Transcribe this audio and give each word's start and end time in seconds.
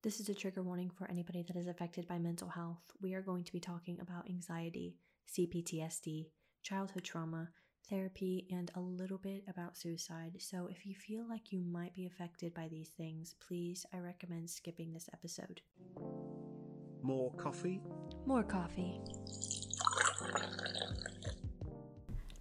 This 0.00 0.20
is 0.20 0.28
a 0.28 0.34
trigger 0.34 0.62
warning 0.62 0.90
for 0.90 1.10
anybody 1.10 1.42
that 1.42 1.56
is 1.56 1.66
affected 1.66 2.06
by 2.06 2.18
mental 2.18 2.46
health. 2.46 2.92
We 3.02 3.14
are 3.14 3.20
going 3.20 3.42
to 3.42 3.52
be 3.52 3.58
talking 3.58 3.98
about 4.00 4.30
anxiety, 4.30 4.96
CPTSD, 5.36 6.26
childhood 6.62 7.02
trauma, 7.02 7.48
therapy, 7.90 8.46
and 8.52 8.70
a 8.76 8.80
little 8.80 9.18
bit 9.18 9.42
about 9.48 9.76
suicide. 9.76 10.36
So 10.38 10.68
if 10.70 10.86
you 10.86 10.94
feel 10.94 11.28
like 11.28 11.50
you 11.50 11.64
might 11.64 11.96
be 11.96 12.06
affected 12.06 12.54
by 12.54 12.68
these 12.68 12.90
things, 12.90 13.34
please, 13.44 13.84
I 13.92 13.98
recommend 13.98 14.48
skipping 14.48 14.92
this 14.92 15.08
episode. 15.12 15.62
More 17.02 17.32
coffee? 17.32 17.80
More 18.24 18.44
coffee. 18.44 19.00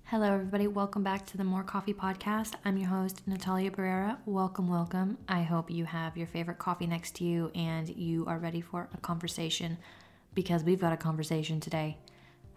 Hello, 0.09 0.31
everybody. 0.31 0.67
Welcome 0.67 1.03
back 1.03 1.25
to 1.25 1.37
the 1.37 1.43
More 1.43 1.63
Coffee 1.63 1.93
Podcast. 1.93 2.53
I'm 2.63 2.77
your 2.77 2.87
host, 2.87 3.23
Natalia 3.27 3.69
Barrera. 3.69 4.17
Welcome, 4.25 4.69
welcome. 4.69 5.17
I 5.27 5.43
hope 5.43 5.69
you 5.69 5.83
have 5.83 6.15
your 6.15 6.27
favorite 6.27 6.59
coffee 6.59 6.87
next 6.87 7.15
to 7.15 7.25
you 7.25 7.51
and 7.53 7.89
you 7.89 8.25
are 8.25 8.37
ready 8.37 8.61
for 8.61 8.87
a 8.93 8.97
conversation 9.01 9.77
because 10.33 10.63
we've 10.63 10.79
got 10.79 10.93
a 10.93 10.97
conversation 10.97 11.59
today. 11.59 11.97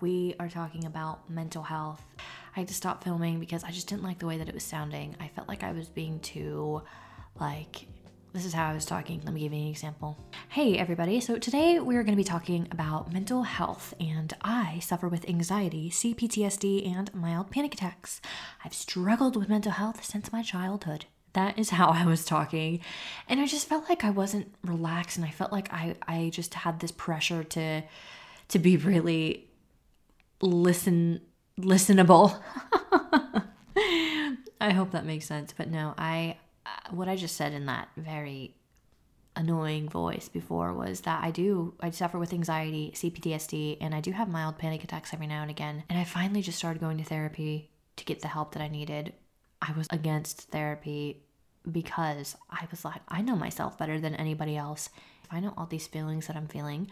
We 0.00 0.36
are 0.38 0.48
talking 0.48 0.84
about 0.84 1.28
mental 1.28 1.64
health. 1.64 2.00
I 2.54 2.60
had 2.60 2.68
to 2.68 2.74
stop 2.74 3.02
filming 3.02 3.40
because 3.40 3.64
I 3.64 3.72
just 3.72 3.88
didn't 3.88 4.04
like 4.04 4.20
the 4.20 4.26
way 4.26 4.38
that 4.38 4.48
it 4.48 4.54
was 4.54 4.62
sounding. 4.62 5.16
I 5.18 5.26
felt 5.26 5.48
like 5.48 5.64
I 5.64 5.72
was 5.72 5.88
being 5.88 6.20
too, 6.20 6.82
like, 7.40 7.84
this 8.32 8.44
is 8.44 8.52
how 8.52 8.70
I 8.70 8.74
was 8.74 8.84
talking. 8.84 9.20
Let 9.24 9.34
me 9.34 9.40
give 9.40 9.52
you 9.52 9.60
an 9.60 9.68
example. 9.68 10.16
Hey, 10.50 10.78
everybody. 10.78 11.20
So, 11.20 11.36
today 11.38 11.80
we're 11.80 12.04
going 12.04 12.12
to 12.12 12.16
be 12.16 12.24
talking 12.24 12.68
about 12.70 13.12
mental 13.12 13.42
health, 13.42 13.92
and 13.98 14.32
I 14.42 14.78
suffer 14.78 15.08
with 15.08 15.28
anxiety, 15.28 15.90
CPTSD, 15.90 16.86
and 16.86 17.12
mild 17.12 17.50
panic 17.50 17.74
attacks. 17.74 18.20
I've 18.64 18.74
struggled 18.74 19.36
with 19.36 19.48
mental 19.48 19.72
health 19.72 20.04
since 20.04 20.32
my 20.32 20.42
childhood. 20.42 21.06
That 21.32 21.58
is 21.58 21.70
how 21.78 21.88
I 21.88 22.06
was 22.06 22.24
talking. 22.24 22.80
And 23.28 23.40
I 23.40 23.46
just 23.46 23.68
felt 23.68 23.88
like 23.88 24.04
I 24.04 24.10
wasn't 24.10 24.54
relaxed, 24.64 25.16
and 25.16 25.26
I 25.26 25.30
felt 25.30 25.50
like 25.50 25.72
I, 25.72 25.96
I 26.06 26.30
just 26.32 26.54
had 26.54 26.80
this 26.80 26.92
pressure 26.92 27.42
to 27.44 27.82
to 28.48 28.58
be 28.58 28.76
really 28.76 29.48
listen 30.40 31.20
listenable. 31.58 32.40
I 34.62 34.72
hope 34.72 34.92
that 34.92 35.06
makes 35.06 35.26
sense. 35.26 35.52
But 35.56 35.68
no, 35.70 35.94
I 35.98 36.36
Uh, 36.70 36.94
what 36.94 37.08
I 37.08 37.16
just 37.16 37.36
said 37.36 37.52
in 37.52 37.66
that 37.66 37.88
very 37.96 38.54
annoying 39.36 39.88
voice 39.88 40.28
before 40.28 40.72
was 40.74 41.02
that 41.02 41.22
I 41.22 41.30
do 41.30 41.74
I 41.80 41.90
suffer 41.90 42.18
with 42.18 42.32
anxiety, 42.32 42.92
CPTSD, 42.94 43.78
and 43.80 43.94
I 43.94 44.00
do 44.00 44.12
have 44.12 44.28
mild 44.28 44.58
panic 44.58 44.84
attacks 44.84 45.14
every 45.14 45.26
now 45.26 45.42
and 45.42 45.50
again. 45.50 45.84
And 45.88 45.98
I 45.98 46.04
finally 46.04 46.42
just 46.42 46.58
started 46.58 46.80
going 46.80 46.98
to 46.98 47.04
therapy 47.04 47.70
to 47.96 48.04
get 48.04 48.20
the 48.20 48.28
help 48.28 48.52
that 48.52 48.62
I 48.62 48.68
needed. 48.68 49.12
I 49.62 49.72
was 49.72 49.86
against 49.90 50.50
therapy 50.50 51.22
because 51.70 52.36
I 52.48 52.66
was 52.70 52.84
like, 52.84 53.02
I 53.08 53.20
know 53.20 53.36
myself 53.36 53.78
better 53.78 54.00
than 54.00 54.14
anybody 54.14 54.56
else. 54.56 54.88
If 55.24 55.32
I 55.32 55.40
know 55.40 55.54
all 55.56 55.66
these 55.66 55.86
feelings 55.86 56.26
that 56.26 56.36
I'm 56.36 56.48
feeling, 56.48 56.90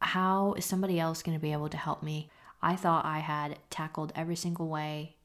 how 0.00 0.54
is 0.54 0.64
somebody 0.64 0.98
else 0.98 1.22
going 1.22 1.36
to 1.36 1.42
be 1.42 1.52
able 1.52 1.68
to 1.68 1.76
help 1.76 2.02
me? 2.02 2.30
I 2.60 2.76
thought 2.76 3.04
I 3.04 3.20
had 3.20 3.58
tackled 3.70 4.12
every 4.16 4.36
single 4.36 4.68
way 4.68 5.16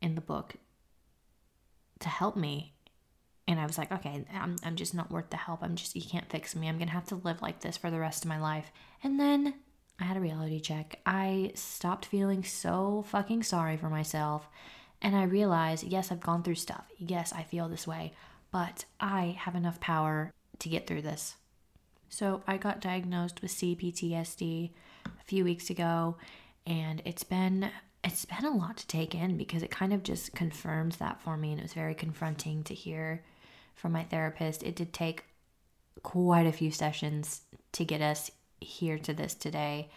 in 0.00 0.14
the 0.14 0.20
book 0.20 0.54
to 2.00 2.08
help 2.08 2.36
me 2.36 2.73
and 3.46 3.60
I 3.60 3.66
was 3.66 3.76
like, 3.76 3.92
okay, 3.92 4.24
I'm, 4.32 4.56
I'm 4.64 4.76
just 4.76 4.94
not 4.94 5.10
worth 5.10 5.30
the 5.30 5.36
help. 5.36 5.62
I'm 5.62 5.76
just, 5.76 5.94
you 5.94 6.02
can't 6.02 6.30
fix 6.30 6.56
me. 6.56 6.68
I'm 6.68 6.78
going 6.78 6.88
to 6.88 6.94
have 6.94 7.06
to 7.08 7.16
live 7.16 7.42
like 7.42 7.60
this 7.60 7.76
for 7.76 7.90
the 7.90 8.00
rest 8.00 8.24
of 8.24 8.28
my 8.28 8.40
life. 8.40 8.72
And 9.02 9.20
then 9.20 9.54
I 10.00 10.04
had 10.04 10.16
a 10.16 10.20
reality 10.20 10.60
check. 10.60 11.00
I 11.04 11.52
stopped 11.54 12.06
feeling 12.06 12.42
so 12.42 13.04
fucking 13.08 13.42
sorry 13.42 13.76
for 13.76 13.90
myself. 13.90 14.48
And 15.02 15.14
I 15.14 15.24
realized, 15.24 15.84
yes, 15.84 16.10
I've 16.10 16.20
gone 16.20 16.42
through 16.42 16.54
stuff. 16.54 16.86
Yes, 16.98 17.32
I 17.34 17.42
feel 17.42 17.68
this 17.68 17.86
way, 17.86 18.12
but 18.50 18.86
I 18.98 19.36
have 19.38 19.54
enough 19.54 19.78
power 19.78 20.32
to 20.60 20.68
get 20.70 20.86
through 20.86 21.02
this. 21.02 21.36
So 22.08 22.42
I 22.46 22.56
got 22.56 22.80
diagnosed 22.80 23.42
with 23.42 23.50
CPTSD 23.50 24.70
a 25.06 25.24
few 25.24 25.44
weeks 25.44 25.68
ago, 25.68 26.16
and 26.66 27.02
it's 27.04 27.24
been 27.24 27.70
it's 28.04 28.24
been 28.24 28.44
a 28.44 28.56
lot 28.56 28.76
to 28.76 28.86
take 28.86 29.14
in 29.14 29.36
because 29.36 29.62
it 29.62 29.70
kind 29.70 29.92
of 29.92 30.02
just 30.02 30.34
confirms 30.34 30.98
that 30.98 31.20
for 31.22 31.36
me 31.36 31.50
and 31.50 31.58
it 31.58 31.64
was 31.64 31.72
very 31.72 31.94
confronting 31.94 32.62
to 32.64 32.74
hear 32.74 33.22
from 33.74 33.92
my 33.92 34.04
therapist. 34.04 34.62
It 34.62 34.76
did 34.76 34.92
take 34.92 35.24
quite 36.02 36.46
a 36.46 36.52
few 36.52 36.70
sessions 36.70 37.42
to 37.72 37.84
get 37.84 38.00
us 38.00 38.30
here 38.60 38.98
to 38.98 39.12
this 39.12 39.34
today. 39.34 39.90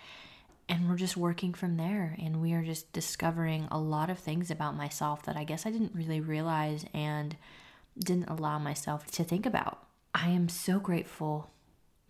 And 0.69 0.89
we're 0.89 0.97
just 0.97 1.15
working 1.15 1.53
from 1.53 1.77
there. 1.77 2.15
And 2.21 2.41
we 2.41 2.53
are 2.53 2.63
just 2.63 2.91
discovering 2.91 3.67
a 3.71 3.79
lot 3.79 4.09
of 4.09 4.19
things 4.19 4.51
about 4.51 4.75
myself 4.75 5.23
that 5.23 5.37
I 5.37 5.43
guess 5.43 5.65
I 5.65 5.71
didn't 5.71 5.95
really 5.95 6.19
realize 6.19 6.85
and 6.93 7.35
didn't 7.97 8.29
allow 8.29 8.59
myself 8.59 9.09
to 9.11 9.23
think 9.23 9.45
about. 9.45 9.83
I 10.13 10.29
am 10.29 10.49
so 10.49 10.79
grateful 10.79 11.51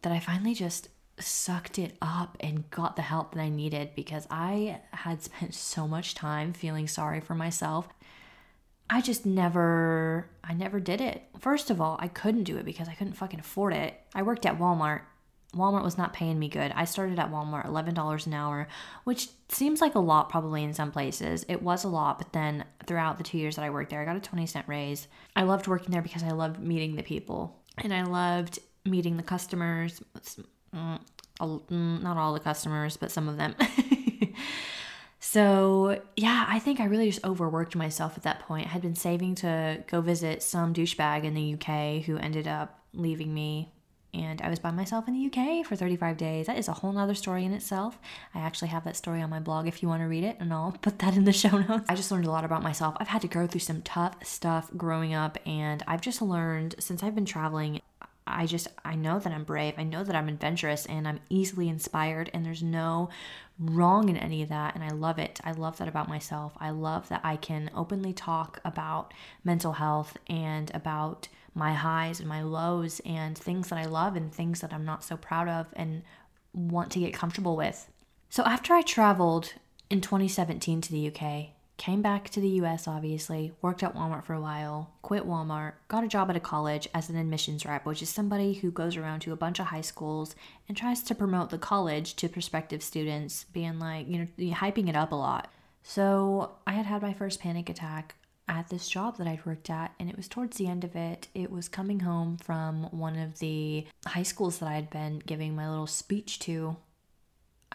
that 0.02 0.12
I 0.12 0.20
finally 0.20 0.54
just 0.54 0.90
sucked 1.20 1.80
it 1.80 1.96
up 2.02 2.38
and 2.40 2.70
got 2.70 2.96
the 2.96 3.02
help 3.02 3.34
that 3.34 3.42
I 3.42 3.50
needed 3.50 3.92
because 3.96 4.28
I 4.30 4.82
had 4.92 5.22
spent 5.22 5.54
so 5.54 5.88
much 5.88 6.16
time 6.16 6.54
feeling 6.54 6.88
sorry 6.88 7.22
for 7.22 7.36
myself. 7.36 7.88
I 8.90 9.02
just 9.02 9.26
never 9.26 10.30
I 10.44 10.54
never 10.54 10.80
did 10.80 11.02
it. 11.02 11.24
First 11.40 11.70
of 11.70 11.82
all, 11.82 11.98
I 12.00 12.08
couldn't 12.08 12.44
do 12.44 12.58
it 12.58 12.66
because 12.66 12.88
I 12.88 12.94
couldn't 12.94 13.14
fucking 13.14 13.40
afford 13.40 13.74
it. 13.74 14.00
I 14.16 14.22
worked 14.22 14.46
at 14.46 14.60
Walmart. 14.60 15.02
Walmart 15.54 15.84
was 15.84 15.98
not 15.98 16.14
paying 16.14 16.38
me 16.38 16.50
good. 16.50 16.72
I 16.76 16.86
started 16.86 17.20
at 17.20 17.32
Walmart 17.32 17.66
$11 17.66 18.28
an 18.28 18.34
hour, 18.34 18.68
which 19.06 19.30
seems 19.50 19.82
like 19.82 19.96
a 19.96 20.00
lot 20.00 20.30
probably 20.30 20.64
in 20.64 20.74
some 20.74 20.92
places. 20.92 21.46
It 21.48 21.62
was 21.64 21.84
a 21.84 21.90
lot, 21.90 22.18
but 22.18 22.34
then 22.34 22.66
throughout 22.86 23.18
the 23.18 23.24
2 23.24 23.38
years 23.38 23.56
that 23.56 23.64
I 23.64 23.70
worked 23.70 23.90
there, 23.90 24.02
I 24.02 24.06
got 24.06 24.18
a 24.18 24.22
20 24.22 24.46
cent 24.46 24.68
raise. 24.68 25.08
I 25.36 25.44
loved 25.44 25.68
working 25.68 25.92
there 25.92 26.02
because 26.02 26.24
I 26.24 26.32
loved 26.32 26.60
meeting 26.60 26.96
the 26.96 27.04
people 27.04 27.60
and 27.78 27.94
I 27.94 28.04
loved 28.04 28.60
meeting 28.86 29.18
the 29.18 29.24
customers. 29.24 30.02
Mm, 30.76 31.00
mm, 31.40 32.02
not 32.02 32.18
all 32.18 32.34
the 32.34 32.40
customers, 32.40 32.98
but 32.98 33.12
some 33.12 33.28
of 33.28 33.38
them. 33.38 33.56
So, 35.20 36.02
yeah, 36.16 36.46
I 36.48 36.60
think 36.60 36.80
I 36.80 36.86
really 36.86 37.10
just 37.10 37.26
overworked 37.26 37.76
myself 37.76 38.18
at 38.18 38.24
that 38.24 38.42
point. 38.42 38.68
I 38.68 38.70
had 38.70 38.82
been 38.82 38.96
saving 38.96 39.36
to 39.36 39.84
go 39.88 40.02
visit 40.02 40.44
some 40.44 40.74
douchebag 40.74 41.24
in 41.24 41.34
the 41.34 41.54
UK 41.56 42.04
who 42.04 42.18
ended 42.18 42.48
up 42.48 42.80
leaving 42.94 43.34
me. 43.34 43.74
And 44.14 44.42
I 44.42 44.50
was 44.50 44.60
by 44.60 44.72
myself 44.72 45.08
in 45.08 45.14
the 45.14 45.28
UK 45.28 45.66
for 45.66 45.76
35 45.76 46.18
days. 46.18 46.48
That 46.48 46.58
is 46.58 46.68
a 46.68 46.74
whole 46.74 46.92
nother 46.92 47.14
story 47.14 47.46
in 47.46 47.54
itself. 47.54 48.00
I 48.34 48.40
actually 48.40 48.70
have 48.70 48.84
that 48.86 48.96
story 48.96 49.22
on 49.22 49.30
my 49.30 49.40
blog 49.40 49.68
if 49.68 49.84
you 49.84 49.90
want 49.90 50.02
to 50.02 50.08
read 50.08 50.24
it, 50.24 50.38
and 50.40 50.54
I'll 50.54 50.72
put 50.82 51.00
that 51.00 51.16
in 51.16 51.26
the 51.26 51.34
show 51.34 51.58
notes. 51.58 51.86
I 51.90 51.96
just 51.96 52.12
learned 52.12 52.26
a 52.26 52.32
lot 52.32 52.46
about 52.46 52.64
myself. 52.64 52.96
I've 53.00 53.10
had 53.10 53.22
to 53.24 53.28
go 53.28 53.46
through 53.46 53.60
some 53.60 53.82
tough 53.82 54.16
stuff 54.26 54.72
growing 54.78 55.14
up, 55.14 55.38
and 55.46 55.84
I've 55.88 56.02
just 56.02 56.22
learned 56.22 56.76
since 56.80 57.04
I've 57.04 57.16
been 57.16 57.26
traveling 57.26 57.82
I 58.30 58.46
just 58.46 58.68
I 58.84 58.96
know 58.96 59.20
that 59.20 59.34
I'm 59.34 59.44
brave. 59.44 59.76
I 59.78 59.84
know 59.84 60.04
that 60.04 60.16
I'm 60.16 60.28
adventurous 60.28 60.86
and 60.86 61.08
I'm 61.08 61.20
easily 61.30 61.70
inspired 61.70 62.30
and 62.34 62.46
there's 62.46 62.64
no 62.64 63.10
wrong 63.60 64.10
in 64.10 64.18
any 64.18 64.42
of 64.44 64.50
that 64.50 64.76
and 64.76 64.84
I 64.84 64.90
love 64.90 65.20
it. 65.20 65.40
I 65.44 65.52
love 65.52 65.78
that 65.78 65.88
about 65.88 66.10
myself. 66.10 66.54
I 66.60 66.70
love 66.70 67.10
that 67.10 67.22
I 67.24 67.36
can 67.38 67.72
openly 67.76 68.14
talk 68.14 68.60
about 68.64 69.14
mental 69.44 69.74
health 69.74 70.18
and 70.28 70.72
about 70.74 71.28
my 71.54 71.74
highs 71.74 72.20
and 72.20 72.30
my 72.30 72.44
lows 72.44 73.02
and 73.06 73.38
things 73.38 73.70
that 73.70 73.80
I 73.80 73.86
love 73.86 74.16
and 74.16 74.32
things 74.32 74.62
that 74.62 74.74
I'm 74.74 74.86
not 74.86 75.04
so 75.04 75.18
proud 75.18 75.48
of 75.48 75.68
and 75.74 76.04
want 76.54 76.92
to 76.92 77.00
get 77.00 77.14
comfortable 77.14 77.58
with. 77.58 77.90
So 78.30 78.44
after 78.44 78.74
I 78.74 78.82
traveled 78.82 79.54
in 79.90 80.02
2017 80.02 80.82
to 80.82 80.92
the 80.92 81.08
UK, 81.08 81.57
came 81.78 82.02
back 82.02 82.30
to 82.30 82.42
the 82.42 82.50
US, 82.62 82.88
obviously, 82.88 83.54
worked 83.62 83.84
at 83.84 83.96
Walmart 83.96 84.26
for 84.26 84.34
a 84.34 84.42
while, 84.42 84.92
quit 85.04 85.28
Walmart, 85.28 85.74
got 85.88 86.04
a 86.04 86.08
job 86.08 86.30
at 86.30 86.36
a 86.36 86.40
college 86.40 86.88
as 86.94 87.10
an 87.10 87.16
admissions 87.16 87.66
rep, 87.66 87.86
which 87.86 88.02
is 88.02 88.10
somebody 88.10 88.56
who 88.56 88.72
goes 88.72 88.98
around 88.98 89.22
to 89.22 89.32
a 89.32 89.38
bunch 89.38 89.60
of 89.60 89.68
high 89.68 89.82
schools 89.82 90.36
and 90.68 90.76
tries 90.76 91.04
to 91.04 91.16
promote 91.16 91.52
the 91.52 91.58
college 91.58 92.16
to 92.16 92.28
prospective 92.28 92.82
students, 92.82 93.46
being 93.54 93.80
like, 93.80 94.08
you 94.08 94.18
know, 94.18 94.28
hyping 94.56 94.90
it 94.90 94.96
up 94.96 95.12
a 95.12 95.16
lot. 95.16 95.52
So 95.84 96.56
I 96.66 96.74
had 96.74 96.88
had 96.88 97.02
my 97.02 97.14
first 97.14 97.40
panic 97.40 97.70
attack 97.70 98.16
at 98.50 98.70
this 98.70 98.90
job 98.90 99.18
that 99.18 99.28
I'd 99.28 99.46
worked 99.46 99.70
at, 99.70 99.94
and 100.00 100.10
it 100.10 100.18
was 100.18 100.28
towards 100.28 100.58
the 100.58 100.68
end 100.68 100.84
of 100.84 100.96
it. 100.96 101.28
It 101.36 101.52
was 101.52 101.70
coming 101.70 102.00
home 102.00 102.38
from 102.38 102.84
one 102.92 103.18
of 103.18 103.40
the 103.40 103.86
high 104.06 104.24
schools 104.24 104.58
that 104.60 104.68
I 104.68 104.74
had 104.74 104.90
been 104.90 105.20
giving 105.20 105.56
my 105.56 105.70
little 105.70 105.88
speech 105.88 106.40
to. 106.40 106.78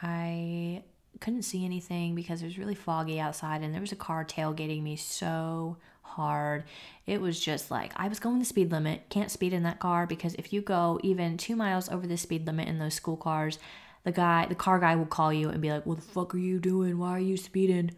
I 0.00 0.82
couldn't 1.20 1.42
see 1.42 1.64
anything 1.64 2.14
because 2.14 2.42
it 2.42 2.46
was 2.46 2.58
really 2.58 2.74
foggy 2.74 3.20
outside 3.20 3.62
and 3.62 3.72
there 3.72 3.80
was 3.80 3.92
a 3.92 3.96
car 3.96 4.24
tailgating 4.24 4.82
me 4.82 4.96
so 4.96 5.76
hard. 6.02 6.64
It 7.06 7.20
was 7.20 7.38
just 7.40 7.70
like 7.70 7.92
I 7.96 8.08
was 8.08 8.20
going 8.20 8.38
the 8.38 8.44
speed 8.44 8.70
limit. 8.70 9.08
Can't 9.08 9.30
speed 9.30 9.52
in 9.52 9.62
that 9.64 9.78
car 9.78 10.06
because 10.06 10.34
if 10.34 10.52
you 10.52 10.60
go 10.60 10.98
even 11.02 11.36
2 11.36 11.56
miles 11.56 11.88
over 11.88 12.06
the 12.06 12.16
speed 12.16 12.46
limit 12.46 12.68
in 12.68 12.78
those 12.78 12.94
school 12.94 13.16
cars, 13.16 13.58
the 14.04 14.12
guy, 14.12 14.46
the 14.46 14.54
car 14.54 14.78
guy 14.78 14.96
will 14.96 15.06
call 15.06 15.32
you 15.32 15.48
and 15.48 15.62
be 15.62 15.70
like, 15.70 15.86
"What 15.86 15.96
the 15.96 16.02
fuck 16.02 16.34
are 16.34 16.38
you 16.38 16.58
doing? 16.58 16.98
Why 16.98 17.10
are 17.10 17.20
you 17.20 17.36
speeding?" 17.36 17.92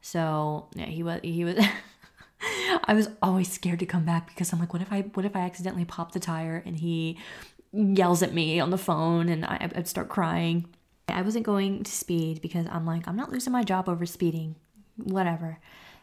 So, 0.00 0.68
yeah, 0.74 0.86
he 0.86 1.02
was 1.02 1.20
he 1.22 1.44
was 1.44 1.58
I 2.84 2.94
was 2.94 3.08
always 3.22 3.50
scared 3.50 3.80
to 3.80 3.86
come 3.86 4.04
back 4.04 4.28
because 4.28 4.52
I'm 4.52 4.60
like, 4.60 4.72
what 4.72 4.82
if 4.82 4.92
I 4.92 5.02
what 5.14 5.26
if 5.26 5.34
I 5.34 5.40
accidentally 5.40 5.84
pop 5.84 6.12
the 6.12 6.20
tire 6.20 6.62
and 6.64 6.76
he 6.76 7.18
yells 7.72 8.22
at 8.22 8.32
me 8.32 8.60
on 8.60 8.70
the 8.70 8.78
phone 8.78 9.28
and 9.28 9.44
I, 9.44 9.70
I'd 9.74 9.88
start 9.88 10.08
crying. 10.08 10.66
I 11.08 11.22
wasn't 11.22 11.46
going 11.46 11.84
to 11.84 11.90
speed 11.90 12.40
because 12.40 12.66
I'm 12.70 12.86
like, 12.86 13.08
I'm 13.08 13.16
not 13.16 13.32
losing 13.32 13.52
my 13.52 13.64
job 13.64 13.88
over 13.88 14.06
speeding. 14.06 14.56
Whatever. 14.96 15.58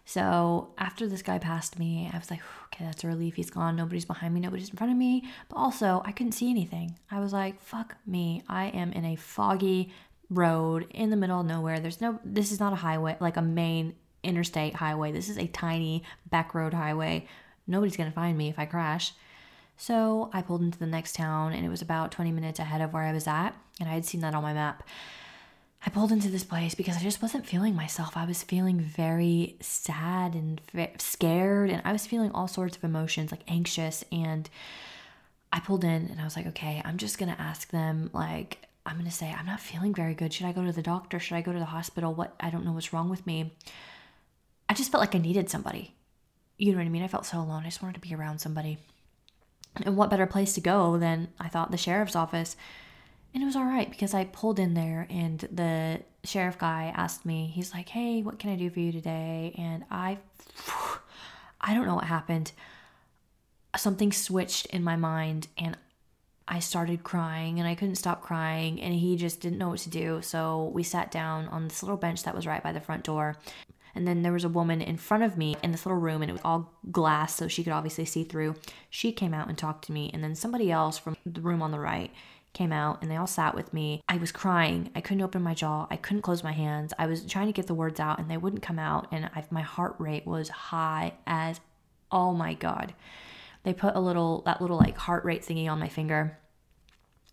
So 0.06 0.69
after 0.78 1.07
this 1.07 1.24
guy 1.24 1.40
passed 1.40 1.80
me, 1.80 2.10
I 2.13 2.18
was 2.18 2.30
like, 2.30 2.42
okay, 2.66 2.86
that's 2.86 3.04
a 3.04 3.07
relief. 3.07 3.36
He's 3.36 3.50
gone. 3.50 3.75
Nobody's 3.75 4.06
behind 4.06 4.34
me. 4.34 4.40
Nobody's 4.40 4.69
in 4.69 4.78
front 4.78 4.92
of 4.92 4.98
me. 4.98 5.24
But 5.50 5.57
also, 5.57 6.02
I 6.06 6.12
couldn't 6.12 6.34
see 6.34 6.50
anything. 6.50 6.98
I 7.10 7.19
was 7.19 7.34
like, 7.34 7.60
fuck 7.60 7.98
me. 8.06 8.44
I 8.48 8.66
am 8.68 8.94
in 8.94 9.04
a 9.06 9.16
foggy 9.16 9.92
road 10.30 10.88
in 10.92 11.10
the 11.10 11.16
middle 11.16 11.40
of 11.40 11.46
nowhere. 11.46 11.80
There's 11.80 12.01
no, 12.01 12.19
this 12.24 12.51
is 12.51 12.60
not 12.60 12.74
a 12.74 12.78
highway, 12.78 13.18
like 13.19 13.38
a 13.38 13.42
main 13.42 13.96
interstate 14.24 14.75
highway. 14.75 15.12
This 15.12 15.30
is 15.30 15.38
a 15.38 15.48
tiny 15.48 16.04
back 16.30 16.54
road 16.54 16.74
highway. 16.74 17.28
Nobody's 17.68 17.98
going 17.98 18.10
to 18.10 18.16
find 18.16 18.38
me 18.38 18.50
if 18.50 18.60
I 18.60 18.66
crash. 18.66 19.13
So 19.77 20.30
I 20.33 20.42
pulled 20.42 20.62
into 20.62 20.80
the 20.80 20.86
next 20.86 21.16
town 21.16 21.54
and 21.54 21.66
it 21.66 21.69
was 21.69 21.81
about 21.81 22.12
20 22.12 22.31
minutes 22.31 22.60
ahead 22.60 22.81
of 22.81 22.94
where 22.94 23.04
I 23.04 23.12
was 23.12 23.27
at. 23.27 23.51
And 23.80 23.89
I 23.89 23.94
had 23.94 24.06
seen 24.06 24.22
that 24.22 24.33
on 24.33 24.44
my 24.44 24.54
map. 24.54 24.83
I 25.86 25.89
pulled 25.89 26.12
into 26.12 26.30
this 26.30 26.44
place 26.44 26.74
because 26.74 26.98
I 26.98 27.01
just 27.01 27.22
wasn't 27.22 27.45
feeling 27.45 27.75
myself. 27.75 28.18
I 28.18 28.25
was 28.25 28.42
feeling 28.42 28.80
very 28.80 29.56
sad 29.60 30.33
and 30.33 30.60
scared, 30.98 31.69
and 31.69 31.81
I 31.86 31.92
was 31.92 32.07
feeling 32.07 32.31
all 32.31 32.48
sorts 32.48 32.75
of 32.75 32.83
emotions, 32.83 33.31
like 33.31 33.44
anxious. 33.48 34.04
And 34.12 34.50
I 35.54 35.60
pulled 35.60 35.83
in 35.83 36.07
and 36.10 36.19
I 36.19 36.24
was 36.24 36.36
like, 36.36 36.48
okay, 36.48 36.81
I'm 36.83 36.98
just 36.98 37.19
gonna 37.19 37.36
ask 37.38 37.69
them, 37.69 38.10
like, 38.13 38.68
I'm 38.83 38.98
gonna 38.98 39.12
say, 39.12 39.31
I'm 39.31 39.45
not 39.45 39.60
feeling 39.60 39.94
very 39.94 40.16
good. 40.16 40.33
Should 40.33 40.48
I 40.48 40.54
go 40.54 40.66
to 40.66 40.72
the 40.72 40.81
doctor? 40.81 41.19
Should 41.19 41.36
I 41.36 41.42
go 41.42 41.54
to 41.54 41.60
the 41.60 41.66
hospital? 41.66 42.16
What? 42.16 42.36
I 42.39 42.50
don't 42.50 42.66
know 42.66 42.72
what's 42.72 42.92
wrong 42.92 43.10
with 43.10 43.27
me. 43.27 43.54
I 44.68 44.74
just 44.74 44.92
felt 44.92 45.01
like 45.01 45.13
I 45.13 45.19
needed 45.19 45.51
somebody. 45.51 45.94
You 46.57 46.72
know 46.72 46.80
what 46.80 46.86
I 46.86 46.89
mean? 46.89 47.04
I 47.04 47.07
felt 47.07 47.27
so 47.27 47.38
alone. 47.38 47.62
I 47.62 47.66
just 47.66 47.83
wanted 47.83 48.01
to 48.01 48.07
be 48.07 48.16
around 48.16 48.39
somebody. 48.39 48.80
And 49.75 49.98
what 49.98 50.10
better 50.10 50.25
place 50.25 50.54
to 50.54 50.62
go 50.62 50.98
than 50.98 51.30
I 51.39 51.50
thought 51.50 51.72
the 51.72 51.77
sheriff's 51.77 52.16
office? 52.16 52.56
And 53.33 53.44
it 53.44 53.45
was 53.45 53.56
all 53.56 53.66
right 53.66 53.89
because 53.89 54.13
I 54.13 54.25
pulled 54.25 54.60
in 54.60 54.74
there 54.74 55.07
and 55.10 55.39
the 55.51 56.00
sheriff 56.24 56.57
guy 56.57 56.94
asked 56.95 57.25
me, 57.25 57.51
he's 57.54 57.74
like, 57.74 57.89
hey, 57.89 58.22
what 58.22 58.39
can 58.39 58.50
I 58.50 58.56
do 58.56 58.69
for 58.69 58.80
you 58.80 58.92
today? 58.92 59.54
And 59.57 59.83
I, 59.92 60.19
I 61.60 61.74
don't 61.74 61.86
know 61.86 61.95
what 61.95 62.06
happened. 62.06 62.54
Something 63.75 64.13
switched 64.13 64.68
in 64.68 64.83
my 64.83 64.95
mind 64.95 65.50
and 65.57 65.77
I 66.48 66.60
started 66.60 67.04
crying 67.04 67.60
and 67.60 67.68
I 67.68 67.75
couldn't 67.75 67.95
stop 67.95 68.22
crying 68.22 68.80
and 68.80 68.94
he 68.94 69.18
just 69.18 69.42
didn't 69.42 69.57
know 69.57 69.69
what 69.69 69.80
to 69.80 69.89
do. 69.89 70.22
So 70.22 70.72
we 70.74 70.83
sat 70.83 71.12
down 71.12 71.48
on 71.50 71.68
this 71.68 71.83
little 71.83 71.98
bench 71.98 72.24
that 72.24 72.36
was 72.36 72.48
right 72.48 72.63
by 72.63 72.72
the 72.72 72.80
front 72.80 73.04
door. 73.04 73.36
And 73.96 74.08
then 74.08 74.22
there 74.22 74.34
was 74.34 74.44
a 74.44 74.50
woman 74.50 74.82
in 74.82 74.98
front 74.98 75.24
of 75.24 75.38
me 75.38 75.56
in 75.64 75.72
this 75.72 75.86
little 75.86 76.00
room 76.00 76.22
and 76.22 76.30
it 76.30 76.34
was 76.34 76.42
all 76.44 76.74
glass 76.92 77.36
so 77.36 77.48
she 77.48 77.64
could 77.64 77.74
obviously 77.74 78.06
see 78.06 78.24
through. 78.24 78.56
She 78.90 79.12
came 79.12 79.34
out 79.34 79.48
and 79.48 79.58
talked 79.58 79.86
to 79.86 79.94
me 79.94 80.12
and 80.14 80.24
then 80.24 80.36
somebody 80.36 80.72
else 80.72 80.98
from 80.98 81.16
the 81.26 81.42
room 81.42 81.62
on 81.62 81.72
the 81.72 81.80
right 81.80 82.12
came 82.56 82.72
out 82.72 83.02
and 83.02 83.12
they 83.12 83.16
all 83.16 83.28
sat 83.28 83.54
with 83.54 83.74
me. 83.74 84.02
I 84.08 84.18
was 84.18 84.32
crying. 84.32 84.90
I 84.96 85.02
couldn't 85.02 85.24
open 85.24 85.44
my 85.44 85.54
jaw. 85.54 85.88
I 85.92 85.98
couldn't 85.98 86.24
close 86.24 86.44
my 86.44 86.54
hands. 86.54 86.94
I 86.98 87.06
was 87.06 87.26
trying 87.26 87.48
to 87.48 87.54
get 87.54 87.68
the 87.68 87.74
words 87.74 88.00
out 88.00 88.18
and 88.18 88.32
they 88.32 88.38
wouldn't 88.38 88.64
come 88.64 88.80
out. 88.80 89.08
And 89.12 89.30
I, 89.36 89.44
my 89.52 89.62
heart 89.62 89.96
rate 90.00 90.26
was 90.26 90.50
high 90.50 91.14
as, 91.28 91.60
oh 92.12 92.34
my 92.34 92.54
God. 92.54 92.94
They 93.64 93.74
put 93.74 93.96
a 93.96 94.00
little, 94.00 94.42
that 94.46 94.62
little 94.62 94.78
like 94.78 94.98
heart 94.98 95.26
rate 95.26 95.44
thingy 95.44 95.70
on 95.70 95.80
my 95.80 95.90
finger. 95.90 96.38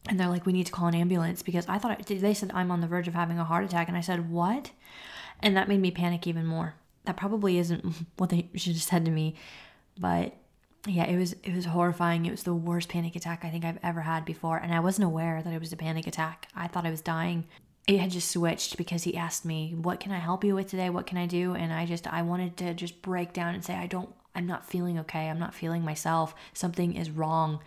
And 0.09 0.19
they're 0.19 0.29
like, 0.29 0.44
we 0.44 0.53
need 0.53 0.67
to 0.67 0.73
call 0.73 0.88
an 0.88 0.94
ambulance 0.97 1.43
because 1.43 1.69
I 1.69 1.79
thought, 1.79 2.05
they 2.06 2.35
said 2.35 2.50
I'm 2.53 2.73
on 2.73 2.81
the 2.81 2.88
verge 2.88 3.06
of 3.06 3.14
having 3.14 3.38
a 3.38 3.44
heart 3.44 3.64
attack. 3.64 3.88
And 3.88 3.97
I 3.97 4.00
said, 4.00 4.31
what? 4.31 4.73
And 5.42 5.56
that 5.56 5.68
made 5.68 5.80
me 5.80 5.90
panic 5.90 6.26
even 6.26 6.46
more. 6.46 6.74
That 7.04 7.16
probably 7.16 7.58
isn't 7.58 7.84
what 8.16 8.30
they 8.30 8.48
should 8.54 8.74
have 8.74 8.82
said 8.82 9.04
to 9.04 9.10
me. 9.10 9.34
But 9.98 10.34
yeah, 10.86 11.04
it 11.04 11.16
was 11.16 11.34
it 11.44 11.54
was 11.54 11.66
horrifying. 11.66 12.26
It 12.26 12.30
was 12.30 12.42
the 12.42 12.54
worst 12.54 12.88
panic 12.88 13.14
attack 13.14 13.44
I 13.44 13.50
think 13.50 13.64
I've 13.64 13.78
ever 13.82 14.00
had 14.00 14.24
before, 14.24 14.56
and 14.56 14.74
I 14.74 14.80
wasn't 14.80 15.06
aware 15.06 15.42
that 15.42 15.52
it 15.52 15.60
was 15.60 15.72
a 15.72 15.76
panic 15.76 16.06
attack. 16.06 16.48
I 16.56 16.66
thought 16.66 16.86
I 16.86 16.90
was 16.90 17.00
dying. 17.00 17.46
It 17.86 17.98
had 17.98 18.10
just 18.10 18.30
switched 18.30 18.76
because 18.76 19.04
he 19.04 19.16
asked 19.16 19.44
me, 19.44 19.74
"What 19.76 20.00
can 20.00 20.12
I 20.12 20.18
help 20.18 20.44
you 20.44 20.54
with 20.54 20.68
today? 20.68 20.90
What 20.90 21.06
can 21.06 21.18
I 21.18 21.26
do?" 21.26 21.54
And 21.54 21.72
I 21.72 21.86
just 21.86 22.12
I 22.12 22.22
wanted 22.22 22.56
to 22.58 22.74
just 22.74 23.00
break 23.02 23.32
down 23.32 23.54
and 23.54 23.64
say, 23.64 23.74
"I 23.74 23.86
don't 23.86 24.10
I'm 24.34 24.46
not 24.46 24.66
feeling 24.66 24.98
okay. 25.00 25.28
I'm 25.28 25.38
not 25.38 25.54
feeling 25.54 25.84
myself. 25.84 26.34
Something 26.52 26.96
is 26.96 27.10
wrong." 27.10 27.60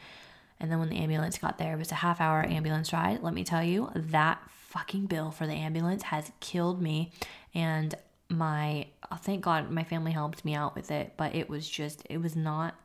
And 0.59 0.71
then 0.71 0.79
when 0.79 0.89
the 0.89 0.97
ambulance 0.97 1.37
got 1.37 1.57
there, 1.57 1.73
it 1.73 1.79
was 1.79 1.91
a 1.91 1.95
half 1.95 2.21
hour 2.21 2.45
ambulance 2.45 2.93
ride. 2.93 3.21
Let 3.21 3.33
me 3.33 3.43
tell 3.43 3.63
you, 3.63 3.91
that 3.93 4.39
fucking 4.75 5.05
bill 5.05 5.31
for 5.31 5.47
the 5.47 5.53
ambulance 5.53 6.03
has 6.03 6.31
killed 6.41 6.81
me. 6.81 7.11
And 7.53 7.95
my, 8.29 8.87
oh, 9.11 9.15
thank 9.15 9.41
God 9.41 9.71
my 9.71 9.83
family 9.83 10.11
helped 10.11 10.43
me 10.43 10.53
out 10.53 10.75
with 10.75 10.91
it, 10.91 11.13
but 11.15 11.33
it 11.33 11.49
was 11.49 11.67
just, 11.67 12.03
it 12.09 12.17
was 12.21 12.35
not 12.35 12.75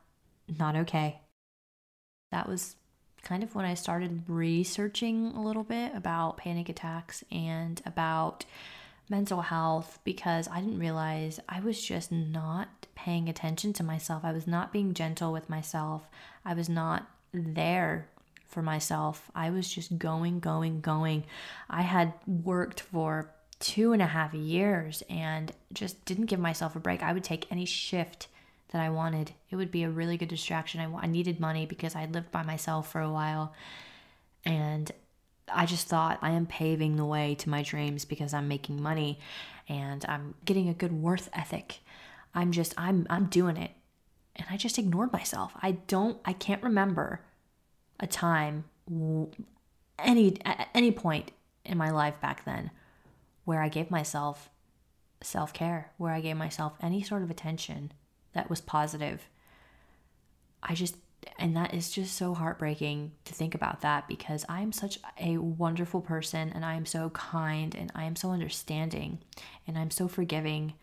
not 0.58 0.75
okay. 0.75 1.20
That 2.32 2.48
was 2.48 2.76
kind 3.22 3.42
of 3.42 3.54
when 3.54 3.64
I 3.64 3.75
started 3.75 4.22
researching 4.26 5.26
a 5.37 5.42
little 5.42 5.64
bit 5.64 5.94
about 5.94 6.38
panic 6.38 6.69
attacks 6.69 7.22
and 7.31 7.81
about 7.84 8.44
mental 9.08 9.42
health 9.42 9.98
because 10.04 10.48
I 10.48 10.60
didn't 10.60 10.78
realize 10.78 11.40
I 11.48 11.60
was 11.60 11.82
just 11.82 12.10
not 12.10 12.87
paying 12.94 13.28
attention 13.28 13.72
to 13.75 13.84
myself. 13.84 14.25
I 14.25 14.32
was 14.32 14.46
not 14.46 14.72
being 14.72 14.94
gentle 14.94 15.32
with 15.32 15.50
myself. 15.50 16.08
I 16.44 16.54
was 16.54 16.69
not 16.69 17.08
there 17.32 18.08
for 18.50 18.62
myself. 18.62 19.31
I 19.35 19.50
was 19.50 19.69
just 19.69 19.99
going, 19.99 20.41
going, 20.41 20.81
going. 20.81 21.25
I 21.69 21.82
had 21.82 22.12
worked 22.26 22.81
for 22.81 23.31
two 23.61 23.93
and 23.93 24.02
a 24.02 24.06
half 24.06 24.35
years 24.35 25.02
and 25.08 25.52
just 25.73 26.05
didn't 26.05 26.26
give 26.26 26.41
myself 26.41 26.76
a 26.76 26.81
break. 26.81 27.02
I 27.02 27.12
would 27.12 27.25
take 27.25 27.50
any 27.50 27.64
shift 27.64 28.29
that 28.70 28.81
I 28.81 28.91
wanted. 28.91 29.32
It 29.50 29.56
would 29.56 29.70
be 29.70 29.82
a 29.82 29.91
really 29.91 30.17
good 30.17 30.29
distraction. 30.29 30.81
I, 30.81 31.05
I 31.05 31.06
needed 31.06 31.41
money 31.41 31.67
because 31.67 31.94
I 31.94 32.06
lived 32.06 32.31
by 32.31 32.43
myself 32.43 32.91
for 32.91 33.00
a 33.00 33.11
while. 33.11 33.52
And 34.44 34.91
I 35.52 35.67
just 35.67 35.88
thought 35.88 36.19
I 36.23 36.31
am 36.31 36.47
paving 36.47 36.97
the 36.97 37.05
way 37.05 37.35
to 37.37 37.50
my 37.50 37.62
dreams 37.62 38.05
because 38.05 38.32
I'm 38.32 38.49
making 38.49 38.82
money 38.82 39.19
and 39.69 40.05
I'm 40.08 40.35
getting 40.44 40.69
a 40.69 40.75
good 40.75 40.93
worth 40.93 41.29
ethic. 41.32 41.81
I'm 42.35 42.52
just 42.52 42.75
I'm 42.79 43.06
I'm 43.11 43.26
doing 43.26 43.56
it. 43.56 43.73
And 44.37 44.47
I 44.50 44.56
just 44.56 44.79
ignored 44.79 45.12
myself. 45.12 45.52
I 45.61 45.73
don't 45.73 46.19
I 46.25 46.32
can't 46.32 46.62
remember 46.62 47.20
a 48.00 48.06
time 48.06 48.64
any 49.99 50.37
at 50.44 50.69
any 50.75 50.91
point 50.91 51.31
in 51.64 51.79
my 51.79 51.91
life 51.91 52.20
back 52.20 52.44
then 52.44 52.70
where 53.44 53.62
I 53.62 53.69
gave 53.69 53.91
myself 53.91 54.50
self-care, 55.23 55.93
where 55.99 56.12
I 56.12 56.20
gave 56.20 56.37
myself 56.37 56.75
any 56.81 57.02
sort 57.02 57.23
of 57.23 57.31
attention 57.31 57.93
that 58.32 58.49
was 58.49 58.61
positive. 58.61 59.29
I 60.62 60.75
just, 60.75 60.97
and 61.38 61.56
that 61.56 61.75
is 61.75 61.91
just 61.91 62.17
so 62.17 62.35
heartbreaking 62.35 63.12
to 63.25 63.35
think 63.35 63.55
about 63.55 63.81
that 63.82 64.08
because 64.08 64.44
I 64.49 64.61
am 64.61 64.73
such 64.73 64.99
a 65.20 65.38
wonderful 65.38 66.00
person 66.00 66.50
and 66.55 66.64
I 66.64 66.75
am 66.75 66.87
so 66.87 67.11
kind 67.11 67.75
and 67.75 67.91
I 67.94 68.05
am 68.05 68.17
so 68.17 68.31
understanding 68.31 69.19
and 69.67 69.76
I'm 69.76 69.91
so 69.91 70.08
forgiving. 70.08 70.75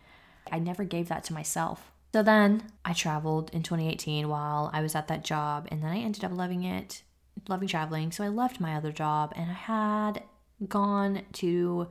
I 0.50 0.58
never 0.58 0.84
gave 0.84 1.08
that 1.08 1.24
to 1.24 1.32
myself. 1.32 1.90
So 2.12 2.22
then 2.22 2.62
I 2.84 2.92
traveled 2.92 3.50
in 3.52 3.62
2018 3.62 4.28
while 4.28 4.70
I 4.72 4.82
was 4.82 4.94
at 4.94 5.08
that 5.08 5.24
job 5.24 5.68
and 5.70 5.82
then 5.82 5.90
I 5.90 5.98
ended 5.98 6.24
up 6.24 6.32
loving 6.32 6.64
it, 6.64 7.02
loving 7.46 7.68
traveling. 7.68 8.12
So 8.12 8.24
I 8.24 8.28
left 8.28 8.60
my 8.60 8.74
other 8.74 8.92
job 8.92 9.32
and 9.36 9.50
I 9.50 9.54
had 9.54 10.22
gone 10.66 11.22
to, 11.34 11.88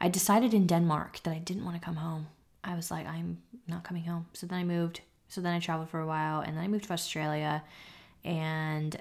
I 0.00 0.08
decided 0.08 0.52
in 0.52 0.66
Denmark 0.66 1.20
that 1.22 1.32
I 1.32 1.38
didn't 1.38 1.64
want 1.64 1.76
to 1.76 1.84
come 1.84 1.96
home. 1.96 2.26
I 2.62 2.74
was 2.74 2.90
like, 2.90 3.06
I'm 3.06 3.38
not 3.68 3.84
coming 3.84 4.04
home. 4.04 4.26
So 4.32 4.46
then 4.46 4.58
I 4.58 4.64
moved. 4.64 5.00
So 5.28 5.40
then 5.40 5.54
I 5.54 5.60
traveled 5.60 5.88
for 5.88 6.00
a 6.00 6.06
while 6.06 6.40
and 6.40 6.56
then 6.56 6.64
I 6.64 6.68
moved 6.68 6.84
to 6.84 6.92
Australia 6.92 7.62
and 8.24 9.00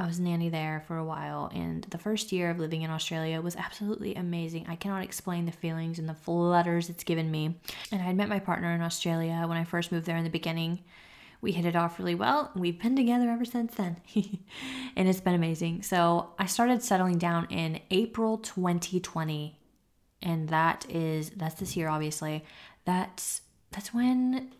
I 0.00 0.06
was 0.06 0.18
nanny 0.18 0.48
there 0.48 0.82
for 0.86 0.96
a 0.96 1.04
while. 1.04 1.50
And 1.54 1.84
the 1.90 1.98
first 1.98 2.32
year 2.32 2.50
of 2.50 2.58
living 2.58 2.82
in 2.82 2.90
Australia 2.90 3.40
was 3.40 3.54
absolutely 3.56 4.14
amazing. 4.14 4.66
I 4.66 4.76
cannot 4.76 5.02
explain 5.02 5.44
the 5.44 5.52
feelings 5.52 5.98
and 5.98 6.08
the 6.08 6.14
flutters 6.14 6.88
it's 6.88 7.04
given 7.04 7.30
me. 7.30 7.56
And 7.92 8.00
I 8.00 8.04
had 8.04 8.16
met 8.16 8.28
my 8.28 8.38
partner 8.38 8.72
in 8.72 8.80
Australia 8.80 9.44
when 9.46 9.58
I 9.58 9.64
first 9.64 9.92
moved 9.92 10.06
there 10.06 10.16
in 10.16 10.24
the 10.24 10.30
beginning. 10.30 10.80
We 11.40 11.52
hit 11.52 11.64
it 11.64 11.76
off 11.76 11.98
really 11.98 12.14
well. 12.14 12.50
We've 12.54 12.80
been 12.80 12.96
together 12.96 13.30
ever 13.30 13.44
since 13.44 13.74
then. 13.74 13.96
and 14.96 15.08
it's 15.08 15.20
been 15.20 15.34
amazing. 15.34 15.82
So 15.82 16.34
I 16.38 16.46
started 16.46 16.82
settling 16.82 17.18
down 17.18 17.46
in 17.50 17.80
April 17.90 18.38
2020 18.38 19.56
and 20.22 20.48
that 20.48 20.86
is 20.88 21.30
that's 21.30 21.56
this 21.56 21.76
year 21.76 21.88
obviously 21.88 22.44
that's 22.84 23.42
that's 23.70 23.94
when 23.94 24.52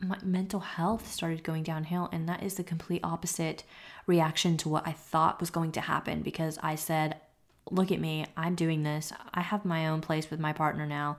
my 0.00 0.16
mental 0.22 0.60
health 0.60 1.10
started 1.10 1.42
going 1.42 1.62
downhill 1.62 2.08
and 2.12 2.28
that 2.28 2.42
is 2.42 2.54
the 2.54 2.64
complete 2.64 3.00
opposite 3.02 3.64
reaction 4.06 4.56
to 4.56 4.68
what 4.68 4.86
I 4.86 4.92
thought 4.92 5.40
was 5.40 5.50
going 5.50 5.72
to 5.72 5.80
happen 5.80 6.22
because 6.22 6.58
I 6.62 6.74
said 6.74 7.16
look 7.70 7.90
at 7.90 8.00
me 8.00 8.26
I'm 8.36 8.54
doing 8.54 8.82
this 8.82 9.12
I 9.34 9.40
have 9.40 9.64
my 9.64 9.88
own 9.88 10.00
place 10.00 10.30
with 10.30 10.40
my 10.40 10.52
partner 10.52 10.86
now 10.86 11.18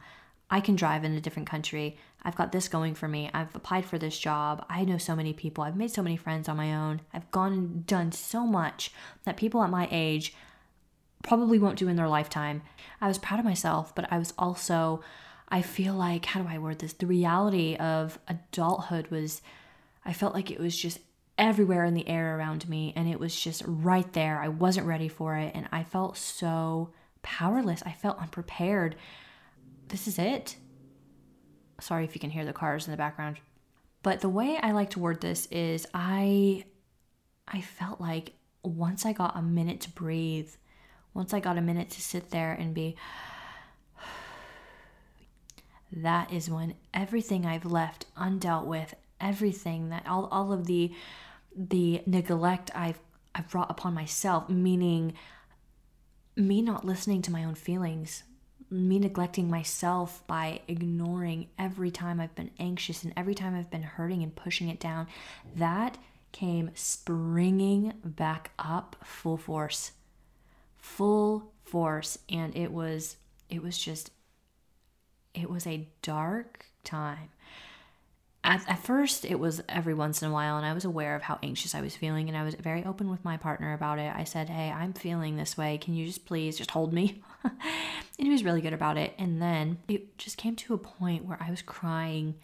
I 0.50 0.62
can 0.62 0.76
drive 0.76 1.04
in 1.04 1.14
a 1.14 1.22
different 1.22 1.50
country 1.50 1.98
I've 2.24 2.36
got 2.36 2.52
this 2.52 2.68
going 2.68 2.96
for 2.96 3.08
me 3.08 3.30
I've 3.34 3.56
applied 3.56 3.86
for 3.86 3.98
this 3.98 4.18
job 4.18 4.66
I 4.70 4.86
know 4.86 4.98
so 4.98 5.16
many 5.16 5.34
people 5.34 5.64
I've 5.64 5.78
made 5.78 5.92
so 5.92 6.04
many 6.04 6.18
friends 6.18 6.50
on 6.50 6.58
my 6.58 6.74
own 6.74 7.02
I've 7.14 7.30
gone 7.32 7.54
and 7.54 7.86
done 7.86 8.12
so 8.12 8.46
much 8.46 8.92
that 9.26 9.38
people 9.38 9.64
at 9.64 9.70
my 9.70 9.88
age 9.92 10.34
probably 11.24 11.60
won't 11.60 11.78
do 11.78 11.88
in 11.88 11.96
their 11.96 12.08
lifetime 12.08 12.62
I 13.02 13.08
was 13.08 13.18
proud 13.18 13.40
of 13.40 13.46
myself 13.46 13.94
but 13.94 14.12
I 14.12 14.18
was 14.18 14.34
also 14.38 15.02
I 15.50 15.62
feel 15.62 15.96
like, 15.96 16.26
how 16.26 16.42
do 16.42 16.48
I 16.48 16.60
word 16.60 16.80
this? 16.80 16.94
The 16.94 17.08
reality 17.08 17.76
of 17.76 18.20
adulthood 18.28 19.08
was, 19.08 19.42
I 20.06 20.14
felt 20.14 20.36
like 20.36 20.52
it 20.52 20.60
was 20.60 20.78
just 20.78 21.00
everywhere 21.38 21.86
in 21.86 21.96
the 21.96 22.08
air 22.08 22.38
around 22.38 22.70
me 22.70 22.94
and 22.96 23.10
it 23.10 23.20
was 23.20 23.40
just 23.40 23.64
right 23.66 24.12
there. 24.14 24.40
I 24.40 24.48
wasn't 24.48 24.86
ready 24.86 25.08
for 25.08 25.36
it 25.36 25.52
and 25.56 25.68
I 25.72 25.84
felt 25.84 26.18
so 26.18 26.92
powerless. 27.24 27.82
I 27.86 27.94
felt 27.94 28.20
unprepared. 28.20 28.96
This 29.90 30.08
is 30.08 30.20
it. 30.20 30.56
Sorry 31.82 32.06
if 32.06 32.16
you 32.16 32.22
can 32.22 32.30
hear 32.30 32.46
the 32.46 32.54
cars 32.54 32.86
in 32.86 32.92
the 32.92 32.98
background. 32.98 33.40
But 34.02 34.22
the 34.22 34.30
way 34.30 34.58
I 34.62 34.72
like 34.72 34.92
to 34.92 35.00
word 35.00 35.22
this 35.22 35.48
is 35.48 35.88
I 35.94 36.66
I 37.48 37.62
felt 37.62 38.00
like 38.00 38.34
once 38.64 39.06
I 39.06 39.14
got 39.14 39.36
a 39.36 39.42
minute 39.42 39.82
to 39.82 39.90
breathe, 39.90 40.52
once 41.14 41.34
I 41.34 41.40
got 41.40 41.58
a 41.58 41.62
minute 41.62 41.90
to 41.92 42.02
sit 42.02 42.30
there 42.30 42.54
and 42.54 42.74
be 42.74 42.96
that 45.92 46.32
is 46.32 46.50
when 46.50 46.76
everything 46.94 47.46
I've 47.46 47.66
left 47.66 48.06
undealt 48.16 48.66
with, 48.66 48.94
everything 49.20 49.90
that 49.90 50.06
all, 50.08 50.26
all 50.32 50.54
of 50.54 50.68
the 50.68 50.94
the 51.56 52.04
neglect 52.06 52.70
I've 52.76 53.00
I've 53.34 53.50
brought 53.50 53.72
upon 53.72 53.94
myself, 53.96 54.50
meaning 54.50 55.14
me 56.36 56.62
not 56.62 56.86
listening 56.86 57.22
to 57.24 57.32
my 57.32 57.44
own 57.44 57.56
feelings, 57.56 58.24
me 58.72 59.00
neglecting 59.00 59.50
myself 59.50 60.26
by 60.28 60.62
ignoring 60.68 61.48
every 61.58 61.92
time 61.92 62.20
I've 62.20 62.36
been 62.36 62.52
anxious 62.60 63.04
and 63.04 63.14
every 63.18 63.34
time 63.34 63.56
I've 63.56 63.72
been 63.72 63.84
hurting 63.84 64.22
and 64.24 64.36
pushing 64.36 64.70
it 64.70 64.80
down, 64.80 65.08
that 65.56 65.98
came 66.32 66.72
springing 66.76 67.94
back 68.04 68.52
up 68.60 68.96
full 69.04 69.38
force. 69.38 69.92
Full 70.78 71.52
force 71.64 72.18
and 72.30 72.56
it 72.56 72.72
was 72.72 73.18
it 73.50 73.62
was 73.62 73.78
just 73.78 74.12
it 75.34 75.50
was 75.50 75.66
a 75.66 75.88
dark 76.02 76.66
time. 76.84 77.30
At, 78.44 78.68
at, 78.70 78.80
first, 78.80 79.26
it 79.26 79.38
was 79.38 79.62
every 79.68 79.94
once 79.94 80.22
in 80.22 80.30
a 80.30 80.34
while, 80.34 80.58
and 80.58 80.66
I 80.66 80.74
was 80.74 80.86
aware 80.86 81.16
of 81.16 81.22
how 81.22 81.40
anxious 81.44 81.76
I 81.76 81.82
was 81.82 81.96
feeling, 81.96 82.30
and 82.30 82.38
I 82.38 82.44
was 82.44 82.56
very 82.56 82.86
open 82.86 83.10
with 83.10 83.24
my 83.26 83.36
partner 83.36 83.74
about 83.74 84.00
it. 84.00 84.14
I 84.16 84.24
said, 84.24 84.50
Hey, 84.50 84.72
I'm 84.72 84.94
feeling 84.94 85.36
this 85.36 85.58
way. 85.58 85.78
Can 85.78 85.94
you 85.94 86.06
just 86.06 86.26
please 86.26 86.58
just 86.58 86.72
hold 86.72 86.94
me? 86.94 87.22
and 87.44 87.54
he 88.18 88.30
was 88.30 88.44
really 88.44 88.62
good 88.62 88.74
about 88.74 88.98
it. 88.98 89.14
And 89.18 89.42
then 89.42 89.78
it 89.88 90.18
just 90.18 90.38
came 90.38 90.56
to 90.58 90.74
a 90.74 90.78
point 90.78 91.26
where 91.26 91.38
I 91.42 91.50
was 91.50 91.62
crying 91.62 92.36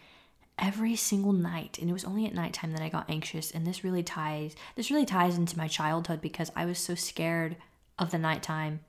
every 0.58 0.96
single 0.96 1.34
night 1.34 1.78
and 1.80 1.90
it 1.90 1.94
was 1.94 2.06
only 2.06 2.26
at 2.26 2.34
nighttime 2.34 2.72
that 2.72 2.82
I 2.82 2.90
got 2.90 3.10
anxious 3.10 3.52
and 3.52 3.68
this 3.68 3.84
really 3.84 4.04
ties 4.04 4.56
this 4.76 4.90
really 4.90 5.06
ties 5.06 5.38
into 5.38 5.58
my 5.58 5.68
childhood 5.68 6.22
because 6.22 6.50
I 6.56 6.66
was 6.66 6.80
so 6.80 6.96
scared 6.96 7.58
of 8.00 8.12
the 8.12 8.18
nighttime 8.18 8.80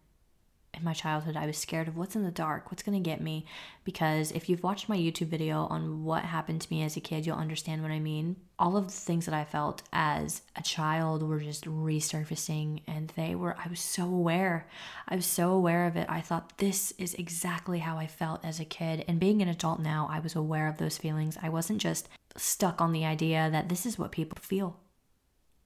in 0.77 0.85
my 0.85 0.93
childhood, 0.93 1.37
I 1.37 1.47
was 1.47 1.57
scared 1.57 1.89
of 1.89 1.97
what's 1.97 2.15
in 2.15 2.23
the 2.23 2.31
dark, 2.31 2.71
what's 2.71 2.83
going 2.83 3.03
to 3.03 3.11
get 3.11 3.21
me. 3.21 3.47
Because 3.85 4.31
if 4.33 4.49
you've 4.49 4.63
watched 4.63 4.89
my 4.89 4.97
YouTube 4.97 5.29
video 5.29 5.67
on 5.67 6.05
what 6.05 6.25
happened 6.25 6.61
to 6.61 6.73
me 6.73 6.83
as 6.83 6.97
a 6.97 7.01
kid, 7.01 7.27
you'll 7.27 7.37
understand 7.37 7.83
what 7.83 7.91
I 7.91 7.99
mean. 7.99 8.37
All 8.59 8.77
of 8.77 8.87
the 8.87 8.93
things 8.93 9.27
that 9.27 9.35
I 9.35 9.45
felt 9.45 9.83
as 9.93 10.43
a 10.55 10.63
child 10.63 11.23
were 11.23 11.41
just 11.41 11.65
resurfacing, 11.65 12.83
and 12.87 13.13
they 13.17 13.35
were, 13.35 13.57
I 13.63 13.69
was 13.69 13.81
so 13.81 14.05
aware. 14.05 14.69
I 15.09 15.17
was 15.17 15.27
so 15.27 15.51
aware 15.53 15.87
of 15.87 15.97
it. 15.97 16.07
I 16.09 16.21
thought, 16.21 16.59
this 16.59 16.93
is 16.99 17.15
exactly 17.15 17.79
how 17.79 17.97
I 17.97 18.07
felt 18.07 18.45
as 18.45 18.61
a 18.61 18.65
kid. 18.65 19.05
And 19.09 19.21
being 19.21 19.43
an 19.43 19.49
adult 19.49 19.81
now, 19.81 20.09
I 20.11 20.21
was 20.21 20.37
aware 20.37 20.69
of 20.69 20.79
those 20.79 20.99
feelings. 20.99 21.39
I 21.43 21.49
wasn't 21.49 21.81
just 21.81 22.09
stuck 22.37 22.81
on 22.81 22.93
the 22.93 23.05
idea 23.05 23.49
that 23.51 23.69
this 23.69 23.87
is 23.87 23.99
what 23.99 24.13
people 24.13 24.39
feel. 24.41 24.79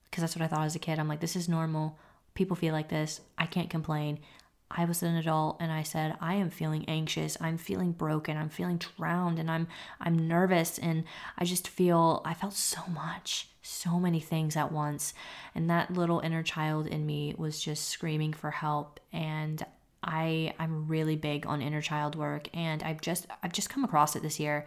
Because 0.05 0.21
that's 0.21 0.35
what 0.35 0.43
I 0.43 0.47
thought 0.47 0.65
as 0.65 0.75
a 0.75 0.79
kid. 0.79 0.99
I'm 0.99 1.07
like, 1.07 1.21
this 1.21 1.35
is 1.35 1.47
normal. 1.47 1.97
People 2.33 2.55
feel 2.55 2.73
like 2.73 2.89
this. 2.89 3.21
I 3.37 3.45
can't 3.45 3.69
complain. 3.69 4.19
I 4.75 4.85
was 4.85 5.03
an 5.03 5.15
adult 5.15 5.57
and 5.59 5.71
I 5.71 5.83
said, 5.83 6.15
I 6.21 6.35
am 6.35 6.49
feeling 6.49 6.85
anxious. 6.87 7.37
I'm 7.41 7.57
feeling 7.57 7.91
broken. 7.91 8.37
I'm 8.37 8.49
feeling 8.49 8.77
drowned 8.77 9.39
and 9.39 9.49
I'm 9.49 9.67
I'm 9.99 10.27
nervous 10.27 10.77
and 10.77 11.03
I 11.37 11.45
just 11.45 11.67
feel 11.67 12.21
I 12.25 12.33
felt 12.33 12.53
so 12.53 12.81
much, 12.87 13.49
so 13.61 13.99
many 13.99 14.19
things 14.19 14.55
at 14.55 14.71
once. 14.71 15.13
And 15.55 15.69
that 15.69 15.93
little 15.93 16.19
inner 16.19 16.43
child 16.43 16.87
in 16.87 17.05
me 17.05 17.35
was 17.37 17.61
just 17.61 17.89
screaming 17.89 18.33
for 18.33 18.51
help 18.51 18.99
and 19.11 19.65
I 20.03 20.53
I'm 20.57 20.87
really 20.87 21.15
big 21.15 21.45
on 21.45 21.61
inner 21.61 21.81
child 21.81 22.15
work 22.15 22.47
and 22.53 22.81
I've 22.83 23.01
just 23.01 23.27
I've 23.43 23.53
just 23.53 23.69
come 23.69 23.83
across 23.83 24.15
it 24.15 24.23
this 24.23 24.39
year. 24.39 24.65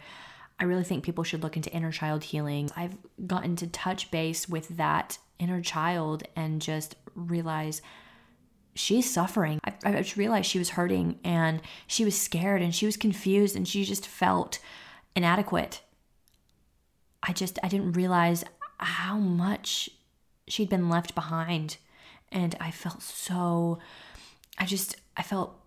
I 0.59 0.63
really 0.63 0.85
think 0.85 1.03
people 1.03 1.25
should 1.25 1.43
look 1.43 1.57
into 1.57 1.71
inner 1.71 1.91
child 1.91 2.23
healing. 2.23 2.71
I've 2.77 2.95
gotten 3.27 3.57
to 3.57 3.67
touch 3.67 4.09
base 4.09 4.47
with 4.47 4.69
that 4.77 5.17
inner 5.37 5.61
child 5.61 6.23
and 6.35 6.61
just 6.61 6.95
realize 7.13 7.81
she's 8.75 9.11
suffering. 9.11 9.59
I, 9.63 9.73
I 9.85 10.01
just 10.01 10.17
realized 10.17 10.49
she 10.49 10.59
was 10.59 10.71
hurting 10.71 11.19
and 11.23 11.61
she 11.87 12.05
was 12.05 12.19
scared 12.19 12.61
and 12.61 12.75
she 12.75 12.85
was 12.85 12.97
confused 12.97 13.55
and 13.55 13.67
she 13.67 13.85
just 13.85 14.05
felt 14.05 14.59
inadequate. 15.15 15.81
I 17.23 17.31
just, 17.31 17.57
I 17.63 17.69
didn't 17.69 17.93
realize 17.93 18.43
how 18.77 19.17
much 19.17 19.89
she'd 20.47 20.69
been 20.69 20.89
left 20.89 21.15
behind. 21.15 21.77
And 22.31 22.55
I 22.59 22.69
felt 22.71 23.01
so, 23.01 23.79
I 24.59 24.65
just, 24.65 24.97
I 25.15 25.23
felt 25.23 25.57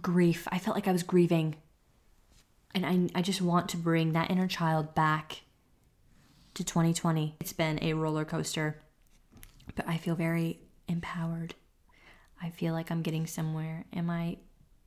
grief. 0.00 0.48
I 0.50 0.58
felt 0.58 0.76
like 0.76 0.88
I 0.88 0.92
was 0.92 1.02
grieving. 1.02 1.56
And 2.74 2.86
I, 2.86 3.18
I 3.18 3.22
just 3.22 3.42
want 3.42 3.68
to 3.70 3.76
bring 3.76 4.12
that 4.12 4.30
inner 4.30 4.48
child 4.48 4.94
back 4.94 5.42
to 6.54 6.64
2020. 6.64 7.36
It's 7.40 7.52
been 7.52 7.78
a 7.82 7.92
roller 7.92 8.24
coaster, 8.24 8.80
but 9.76 9.86
I 9.86 9.98
feel 9.98 10.14
very 10.14 10.60
empowered 10.88 11.54
I 12.42 12.50
feel 12.50 12.72
like 12.72 12.90
I'm 12.90 13.02
getting 13.02 13.26
somewhere. 13.26 13.84
Am 13.92 14.10
I 14.10 14.36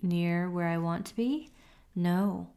near 0.02 0.50
where 0.50 0.68
I 0.68 0.78
want 0.78 1.06
to 1.08 1.16
be? 1.16 1.50
No. 1.96 2.48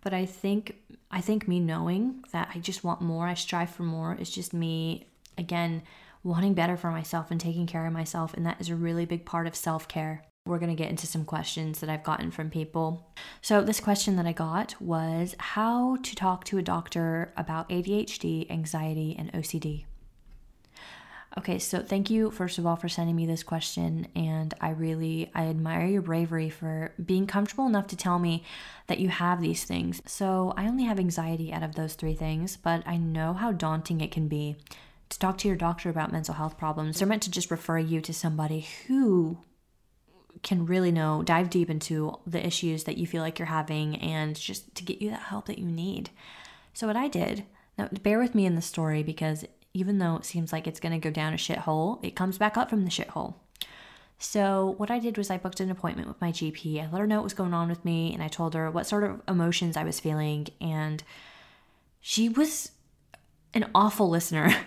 But 0.00 0.14
I 0.14 0.26
think 0.26 0.76
I 1.10 1.20
think 1.20 1.48
me 1.48 1.60
knowing 1.60 2.24
that 2.32 2.50
I 2.54 2.58
just 2.58 2.84
want 2.84 3.00
more, 3.00 3.26
I 3.26 3.34
strive 3.34 3.70
for 3.70 3.82
more, 3.82 4.16
is 4.18 4.30
just 4.30 4.52
me 4.52 5.06
again 5.36 5.82
wanting 6.24 6.54
better 6.54 6.76
for 6.76 6.90
myself 6.90 7.30
and 7.30 7.40
taking 7.40 7.66
care 7.66 7.86
of 7.86 7.92
myself 7.92 8.34
and 8.34 8.44
that 8.44 8.60
is 8.60 8.68
a 8.68 8.74
really 8.74 9.06
big 9.06 9.24
part 9.24 9.46
of 9.46 9.54
self-care. 9.54 10.22
We're 10.46 10.58
going 10.58 10.74
to 10.74 10.82
get 10.82 10.90
into 10.90 11.06
some 11.06 11.24
questions 11.24 11.80
that 11.80 11.90
I've 11.90 12.02
gotten 12.02 12.30
from 12.30 12.48
people. 12.48 13.06
So, 13.42 13.60
this 13.60 13.80
question 13.80 14.16
that 14.16 14.26
I 14.26 14.32
got 14.32 14.80
was 14.80 15.36
how 15.38 15.96
to 15.96 16.14
talk 16.14 16.44
to 16.44 16.58
a 16.58 16.62
doctor 16.62 17.32
about 17.36 17.68
ADHD, 17.68 18.50
anxiety, 18.50 19.14
and 19.18 19.30
OCD. 19.32 19.84
Okay, 21.38 21.60
so 21.60 21.80
thank 21.80 22.10
you 22.10 22.32
first 22.32 22.58
of 22.58 22.66
all 22.66 22.74
for 22.74 22.88
sending 22.88 23.14
me 23.14 23.24
this 23.24 23.44
question 23.44 24.08
and 24.16 24.52
I 24.60 24.70
really 24.70 25.30
I 25.36 25.44
admire 25.44 25.86
your 25.86 26.02
bravery 26.02 26.50
for 26.50 26.92
being 27.06 27.28
comfortable 27.28 27.64
enough 27.64 27.86
to 27.88 27.96
tell 27.96 28.18
me 28.18 28.42
that 28.88 28.98
you 28.98 29.08
have 29.08 29.40
these 29.40 29.62
things. 29.62 30.02
So, 30.04 30.52
I 30.56 30.66
only 30.66 30.82
have 30.82 30.98
anxiety 30.98 31.52
out 31.52 31.62
of 31.62 31.76
those 31.76 31.94
3 31.94 32.14
things, 32.14 32.56
but 32.56 32.82
I 32.88 32.96
know 32.96 33.34
how 33.34 33.52
daunting 33.52 34.00
it 34.00 34.10
can 34.10 34.26
be 34.26 34.56
to 35.10 35.18
talk 35.20 35.38
to 35.38 35.48
your 35.48 35.56
doctor 35.56 35.88
about 35.88 36.10
mental 36.10 36.34
health 36.34 36.58
problems. 36.58 36.98
They're 36.98 37.06
meant 37.06 37.22
to 37.22 37.30
just 37.30 37.52
refer 37.52 37.78
you 37.78 38.00
to 38.00 38.12
somebody 38.12 38.66
who 38.88 39.38
can 40.42 40.66
really 40.66 40.90
know, 40.90 41.22
dive 41.22 41.50
deep 41.50 41.70
into 41.70 42.18
the 42.26 42.44
issues 42.44 42.82
that 42.82 42.98
you 42.98 43.06
feel 43.06 43.22
like 43.22 43.38
you're 43.38 43.46
having 43.46 43.94
and 44.00 44.34
just 44.34 44.74
to 44.74 44.82
get 44.82 45.00
you 45.00 45.10
that 45.10 45.20
help 45.20 45.46
that 45.46 45.58
you 45.58 45.66
need. 45.66 46.10
So, 46.74 46.88
what 46.88 46.96
I 46.96 47.06
did, 47.06 47.44
now 47.76 47.88
bear 48.02 48.18
with 48.18 48.34
me 48.34 48.44
in 48.44 48.56
the 48.56 48.62
story 48.62 49.04
because 49.04 49.44
even 49.74 49.98
though 49.98 50.16
it 50.16 50.24
seems 50.24 50.52
like 50.52 50.66
it's 50.66 50.80
going 50.80 50.92
to 50.92 50.98
go 50.98 51.12
down 51.12 51.34
a 51.34 51.36
shithole, 51.36 52.04
it 52.04 52.16
comes 52.16 52.38
back 52.38 52.56
up 52.56 52.70
from 52.70 52.84
the 52.84 52.90
shithole. 52.90 53.34
So, 54.20 54.74
what 54.78 54.90
I 54.90 54.98
did 54.98 55.16
was 55.16 55.30
I 55.30 55.38
booked 55.38 55.60
an 55.60 55.70
appointment 55.70 56.08
with 56.08 56.20
my 56.20 56.32
GP. 56.32 56.82
I 56.82 56.90
let 56.90 57.00
her 57.00 57.06
know 57.06 57.16
what 57.16 57.24
was 57.24 57.34
going 57.34 57.54
on 57.54 57.68
with 57.68 57.84
me 57.84 58.12
and 58.12 58.22
I 58.22 58.28
told 58.28 58.54
her 58.54 58.68
what 58.70 58.86
sort 58.86 59.04
of 59.04 59.20
emotions 59.28 59.76
I 59.76 59.84
was 59.84 60.00
feeling. 60.00 60.48
And 60.60 61.04
she 62.00 62.28
was 62.28 62.72
an 63.54 63.70
awful 63.74 64.10
listener. 64.10 64.52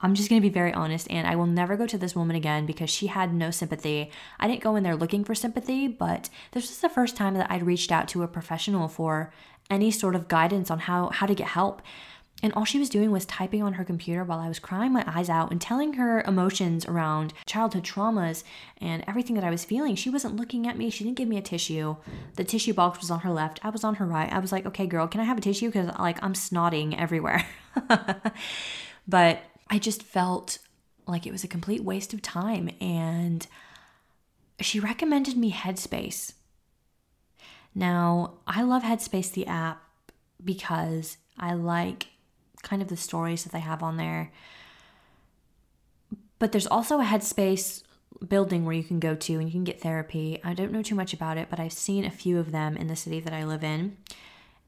I'm 0.00 0.14
just 0.14 0.28
going 0.28 0.40
to 0.40 0.46
be 0.46 0.52
very 0.52 0.72
honest, 0.72 1.10
and 1.10 1.26
I 1.26 1.34
will 1.34 1.46
never 1.46 1.78
go 1.78 1.86
to 1.86 1.96
this 1.96 2.14
woman 2.14 2.36
again 2.36 2.66
because 2.66 2.90
she 2.90 3.06
had 3.06 3.32
no 3.32 3.50
sympathy. 3.50 4.10
I 4.38 4.46
didn't 4.46 4.62
go 4.62 4.76
in 4.76 4.82
there 4.82 4.96
looking 4.96 5.24
for 5.24 5.34
sympathy, 5.34 5.88
but 5.88 6.28
this 6.52 6.68
was 6.68 6.80
the 6.80 6.90
first 6.90 7.16
time 7.16 7.32
that 7.34 7.50
I'd 7.50 7.62
reached 7.64 7.90
out 7.90 8.06
to 8.08 8.22
a 8.22 8.28
professional 8.28 8.86
for 8.88 9.32
any 9.70 9.90
sort 9.90 10.14
of 10.14 10.28
guidance 10.28 10.70
on 10.70 10.80
how, 10.80 11.08
how 11.08 11.24
to 11.24 11.34
get 11.34 11.46
help. 11.48 11.80
And 12.42 12.52
all 12.52 12.64
she 12.64 12.78
was 12.78 12.90
doing 12.90 13.10
was 13.10 13.24
typing 13.24 13.62
on 13.62 13.74
her 13.74 13.84
computer 13.84 14.22
while 14.22 14.38
I 14.38 14.48
was 14.48 14.58
crying 14.58 14.92
my 14.92 15.04
eyes 15.06 15.30
out 15.30 15.50
and 15.50 15.60
telling 15.60 15.94
her 15.94 16.20
emotions 16.22 16.84
around 16.84 17.32
childhood 17.46 17.84
traumas 17.84 18.44
and 18.78 19.02
everything 19.06 19.34
that 19.36 19.44
I 19.44 19.50
was 19.50 19.64
feeling. 19.64 19.94
She 19.94 20.10
wasn't 20.10 20.36
looking 20.36 20.66
at 20.66 20.76
me. 20.76 20.90
She 20.90 21.04
didn't 21.04 21.16
give 21.16 21.28
me 21.28 21.38
a 21.38 21.42
tissue. 21.42 21.96
The 22.36 22.44
tissue 22.44 22.74
box 22.74 23.00
was 23.00 23.10
on 23.10 23.20
her 23.20 23.30
left. 23.30 23.60
I 23.62 23.70
was 23.70 23.82
on 23.82 23.94
her 23.94 24.04
right. 24.04 24.30
I 24.30 24.40
was 24.40 24.52
like, 24.52 24.66
okay, 24.66 24.86
girl, 24.86 25.06
can 25.06 25.20
I 25.20 25.24
have 25.24 25.38
a 25.38 25.40
tissue? 25.40 25.68
Because 25.68 25.90
like 25.98 26.22
I'm 26.22 26.34
snotting 26.34 26.98
everywhere. 26.98 27.46
but 29.08 29.42
I 29.70 29.78
just 29.78 30.02
felt 30.02 30.58
like 31.06 31.26
it 31.26 31.32
was 31.32 31.44
a 31.44 31.48
complete 31.48 31.82
waste 31.82 32.12
of 32.12 32.20
time. 32.20 32.68
And 32.80 33.46
she 34.60 34.80
recommended 34.80 35.36
me 35.36 35.52
Headspace. 35.52 36.34
Now, 37.74 38.34
I 38.46 38.62
love 38.62 38.82
Headspace, 38.82 39.32
the 39.32 39.46
app, 39.46 39.82
because 40.42 41.16
I 41.38 41.54
like 41.54 42.08
kind 42.64 42.82
of 42.82 42.88
the 42.88 42.96
stories 42.96 43.44
that 43.44 43.52
they 43.52 43.60
have 43.60 43.82
on 43.82 43.96
there. 43.96 44.32
But 46.40 46.50
there's 46.50 46.66
also 46.66 47.00
a 47.00 47.04
Headspace 47.04 47.84
building 48.28 48.64
where 48.64 48.74
you 48.74 48.82
can 48.82 49.00
go 49.00 49.14
to 49.14 49.34
and 49.34 49.44
you 49.44 49.52
can 49.52 49.64
get 49.64 49.80
therapy. 49.80 50.40
I 50.42 50.54
don't 50.54 50.72
know 50.72 50.82
too 50.82 50.94
much 50.94 51.12
about 51.12 51.38
it, 51.38 51.48
but 51.50 51.60
I've 51.60 51.72
seen 51.72 52.04
a 52.04 52.10
few 52.10 52.38
of 52.38 52.52
them 52.52 52.76
in 52.76 52.88
the 52.88 52.96
city 52.96 53.20
that 53.20 53.32
I 53.32 53.44
live 53.44 53.62
in. 53.62 53.96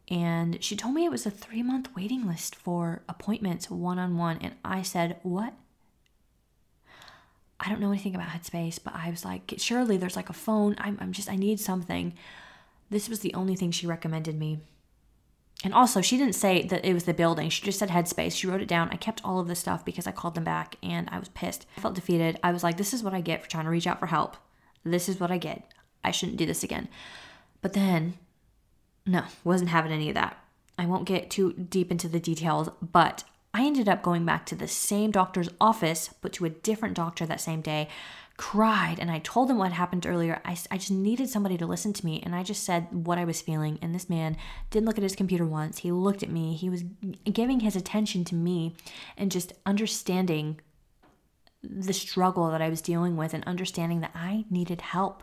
And 0.08 0.62
she 0.62 0.76
told 0.76 0.94
me 0.94 1.04
it 1.04 1.10
was 1.10 1.26
a 1.26 1.30
three 1.30 1.62
month 1.62 1.88
waiting 1.96 2.26
list 2.26 2.54
for 2.54 3.02
appointments 3.08 3.70
one 3.70 3.98
on 3.98 4.16
one. 4.16 4.38
And 4.40 4.54
I 4.64 4.82
said, 4.82 5.16
What? 5.22 5.54
I 7.58 7.68
don't 7.68 7.80
know 7.80 7.90
anything 7.90 8.14
about 8.14 8.28
Headspace, 8.28 8.78
but 8.82 8.94
I 8.94 9.10
was 9.10 9.24
like, 9.24 9.54
Surely 9.58 9.96
there's 9.96 10.16
like 10.16 10.30
a 10.30 10.34
phone. 10.34 10.76
I'm, 10.78 10.96
I'm 11.00 11.12
just, 11.12 11.30
I 11.30 11.36
need 11.36 11.58
something. 11.58 12.14
This 12.88 13.08
was 13.08 13.20
the 13.20 13.34
only 13.34 13.56
thing 13.56 13.72
she 13.72 13.86
recommended 13.86 14.38
me. 14.38 14.60
And 15.64 15.72
also, 15.72 16.00
she 16.00 16.18
didn't 16.18 16.34
say 16.34 16.62
that 16.64 16.84
it 16.84 16.92
was 16.92 17.04
the 17.04 17.14
building. 17.14 17.48
She 17.48 17.64
just 17.64 17.78
said 17.78 17.88
headspace. 17.88 18.32
She 18.36 18.46
wrote 18.46 18.60
it 18.60 18.68
down. 18.68 18.90
I 18.90 18.96
kept 18.96 19.22
all 19.24 19.40
of 19.40 19.48
this 19.48 19.58
stuff 19.58 19.84
because 19.84 20.06
I 20.06 20.12
called 20.12 20.34
them 20.34 20.44
back 20.44 20.76
and 20.82 21.08
I 21.10 21.18
was 21.18 21.30
pissed. 21.30 21.66
I 21.76 21.80
felt 21.80 21.94
defeated. 21.94 22.38
I 22.42 22.52
was 22.52 22.62
like, 22.62 22.76
this 22.76 22.92
is 22.92 23.02
what 23.02 23.14
I 23.14 23.22
get 23.22 23.42
for 23.42 23.48
trying 23.48 23.64
to 23.64 23.70
reach 23.70 23.86
out 23.86 23.98
for 23.98 24.06
help. 24.06 24.36
This 24.84 25.08
is 25.08 25.18
what 25.18 25.30
I 25.30 25.38
get. 25.38 25.72
I 26.04 26.10
shouldn't 26.10 26.38
do 26.38 26.46
this 26.46 26.62
again. 26.62 26.88
But 27.62 27.72
then, 27.72 28.14
no, 29.06 29.24
wasn't 29.44 29.70
having 29.70 29.92
any 29.92 30.08
of 30.08 30.14
that. 30.14 30.36
I 30.78 30.86
won't 30.86 31.06
get 31.06 31.30
too 31.30 31.52
deep 31.54 31.90
into 31.90 32.08
the 32.08 32.20
details, 32.20 32.68
but 32.82 33.24
I 33.54 33.64
ended 33.64 33.88
up 33.88 34.02
going 34.02 34.26
back 34.26 34.44
to 34.46 34.54
the 34.54 34.68
same 34.68 35.10
doctor's 35.10 35.48
office, 35.60 36.10
but 36.20 36.34
to 36.34 36.44
a 36.44 36.50
different 36.50 36.94
doctor 36.94 37.24
that 37.24 37.40
same 37.40 37.62
day. 37.62 37.88
Cried 38.36 38.98
and 38.98 39.10
I 39.10 39.20
told 39.20 39.50
him 39.50 39.56
what 39.56 39.72
happened 39.72 40.06
earlier. 40.06 40.42
I, 40.44 40.56
I 40.70 40.76
just 40.76 40.90
needed 40.90 41.30
somebody 41.30 41.56
to 41.56 41.66
listen 41.66 41.94
to 41.94 42.04
me, 42.04 42.22
and 42.22 42.34
I 42.34 42.42
just 42.42 42.64
said 42.64 43.06
what 43.06 43.16
I 43.16 43.24
was 43.24 43.40
feeling. 43.40 43.78
And 43.80 43.94
this 43.94 44.10
man 44.10 44.36
didn't 44.70 44.86
look 44.86 44.98
at 44.98 45.02
his 45.02 45.16
computer 45.16 45.46
once. 45.46 45.78
He 45.78 45.90
looked 45.90 46.22
at 46.22 46.30
me. 46.30 46.54
He 46.54 46.68
was 46.68 46.84
giving 47.32 47.60
his 47.60 47.76
attention 47.76 48.24
to 48.26 48.34
me 48.34 48.74
and 49.16 49.32
just 49.32 49.54
understanding 49.64 50.60
the 51.62 51.94
struggle 51.94 52.50
that 52.50 52.62
I 52.62 52.68
was 52.68 52.82
dealing 52.82 53.16
with 53.16 53.32
and 53.32 53.42
understanding 53.44 54.00
that 54.00 54.12
I 54.14 54.44
needed 54.50 54.82
help. 54.82 55.22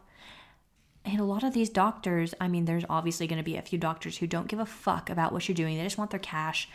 And 1.06 1.20
a 1.20 1.26
lot 1.26 1.44
of 1.44 1.54
these 1.54 1.70
doctors, 1.70 2.34
I 2.40 2.48
mean, 2.48 2.66
there's 2.66 2.86
obviously 2.90 3.28
going 3.28 3.38
to 3.38 3.44
be 3.44 3.58
a 3.58 3.62
few 3.62 3.78
doctors 3.78 4.18
who 4.18 4.28
don't 4.28 4.48
give 4.48 4.60
a 4.60 4.66
fuck 4.66 5.10
about 5.10 5.34
what 5.34 5.48
you're 5.48 5.56
doing. 5.56 5.78
They 5.78 5.84
just 5.84 5.98
want 5.98 6.12
their 6.12 6.20
cash. 6.20 6.70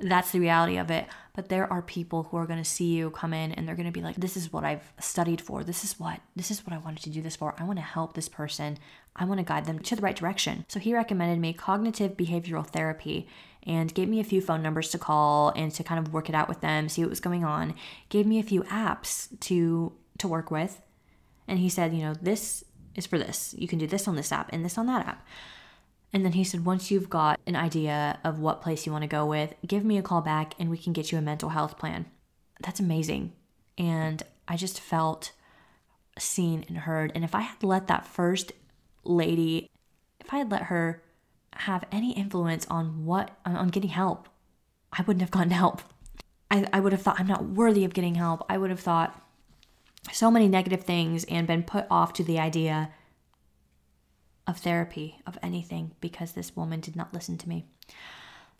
That's 0.00 0.32
the 0.32 0.40
reality 0.40 0.76
of 0.76 0.90
it. 0.90 1.06
But 1.34 1.48
there 1.48 1.72
are 1.72 1.82
people 1.82 2.24
who 2.24 2.36
are 2.36 2.46
going 2.46 2.62
to 2.62 2.68
see 2.68 2.94
you 2.94 3.10
come 3.10 3.32
in 3.32 3.52
and 3.52 3.66
they're 3.66 3.74
going 3.74 3.86
to 3.86 3.92
be 3.92 4.02
like, 4.02 4.16
this 4.16 4.36
is 4.36 4.52
what 4.52 4.64
I've 4.64 4.92
studied 5.00 5.40
for. 5.40 5.64
This 5.64 5.84
is 5.84 5.98
what, 5.98 6.20
this 6.36 6.50
is 6.50 6.66
what 6.66 6.74
I 6.74 6.78
wanted 6.78 7.02
to 7.04 7.10
do 7.10 7.22
this 7.22 7.36
for. 7.36 7.54
I 7.58 7.64
want 7.64 7.78
to 7.78 7.84
help 7.84 8.14
this 8.14 8.28
person. 8.28 8.78
I 9.16 9.24
want 9.24 9.38
to 9.38 9.44
guide 9.44 9.64
them 9.66 9.78
to 9.78 9.96
the 9.96 10.02
right 10.02 10.16
direction. 10.16 10.64
So 10.68 10.78
he 10.80 10.94
recommended 10.94 11.40
me 11.40 11.52
cognitive 11.52 12.16
behavioral 12.16 12.66
therapy 12.66 13.28
and 13.64 13.94
gave 13.94 14.08
me 14.08 14.20
a 14.20 14.24
few 14.24 14.40
phone 14.40 14.62
numbers 14.62 14.90
to 14.90 14.98
call 14.98 15.50
and 15.50 15.72
to 15.72 15.82
kind 15.82 16.04
of 16.04 16.12
work 16.12 16.28
it 16.28 16.34
out 16.34 16.48
with 16.48 16.60
them, 16.60 16.88
see 16.88 17.02
what 17.02 17.10
was 17.10 17.20
going 17.20 17.44
on. 17.44 17.74
Gave 18.08 18.26
me 18.26 18.38
a 18.38 18.44
few 18.44 18.62
apps 18.64 19.28
to 19.40 19.92
to 20.18 20.28
work 20.28 20.50
with. 20.50 20.80
And 21.48 21.58
he 21.58 21.68
said, 21.68 21.92
you 21.92 22.02
know, 22.02 22.14
this 22.14 22.64
is 22.94 23.06
for 23.06 23.18
this. 23.18 23.54
You 23.58 23.68
can 23.68 23.78
do 23.78 23.86
this 23.86 24.06
on 24.06 24.16
this 24.16 24.32
app 24.32 24.50
and 24.52 24.64
this 24.64 24.78
on 24.78 24.86
that 24.86 25.06
app. 25.06 25.26
And 26.14 26.24
then 26.24 26.32
he 26.32 26.44
said, 26.44 26.64
once 26.64 26.92
you've 26.92 27.10
got 27.10 27.40
an 27.44 27.56
idea 27.56 28.20
of 28.22 28.38
what 28.38 28.62
place 28.62 28.86
you 28.86 28.92
want 28.92 29.02
to 29.02 29.08
go 29.08 29.26
with, 29.26 29.52
give 29.66 29.84
me 29.84 29.98
a 29.98 30.02
call 30.02 30.20
back 30.20 30.54
and 30.60 30.70
we 30.70 30.78
can 30.78 30.92
get 30.92 31.10
you 31.10 31.18
a 31.18 31.20
mental 31.20 31.48
health 31.48 31.76
plan. 31.76 32.06
That's 32.60 32.78
amazing. 32.78 33.32
And 33.76 34.22
I 34.46 34.56
just 34.56 34.78
felt 34.78 35.32
seen 36.16 36.64
and 36.68 36.78
heard. 36.78 37.10
And 37.16 37.24
if 37.24 37.34
I 37.34 37.40
had 37.40 37.64
let 37.64 37.88
that 37.88 38.06
first 38.06 38.52
lady, 39.02 39.68
if 40.20 40.32
I 40.32 40.38
had 40.38 40.52
let 40.52 40.62
her 40.64 41.02
have 41.54 41.84
any 41.90 42.12
influence 42.12 42.64
on 42.70 43.04
what, 43.04 43.32
on 43.44 43.68
getting 43.68 43.90
help, 43.90 44.28
I 44.92 45.02
wouldn't 45.02 45.22
have 45.22 45.32
gotten 45.32 45.50
help. 45.50 45.82
I, 46.48 46.64
I 46.72 46.78
would 46.78 46.92
have 46.92 47.02
thought 47.02 47.18
I'm 47.18 47.26
not 47.26 47.44
worthy 47.44 47.84
of 47.84 47.92
getting 47.92 48.14
help. 48.14 48.44
I 48.48 48.56
would 48.56 48.70
have 48.70 48.78
thought 48.78 49.20
so 50.12 50.30
many 50.30 50.46
negative 50.46 50.84
things 50.84 51.24
and 51.24 51.44
been 51.44 51.64
put 51.64 51.86
off 51.90 52.12
to 52.12 52.22
the 52.22 52.38
idea 52.38 52.90
of 54.46 54.58
therapy 54.58 55.20
of 55.26 55.38
anything 55.42 55.92
because 56.00 56.32
this 56.32 56.56
woman 56.56 56.80
did 56.80 56.96
not 56.96 57.14
listen 57.14 57.38
to 57.38 57.48
me. 57.48 57.64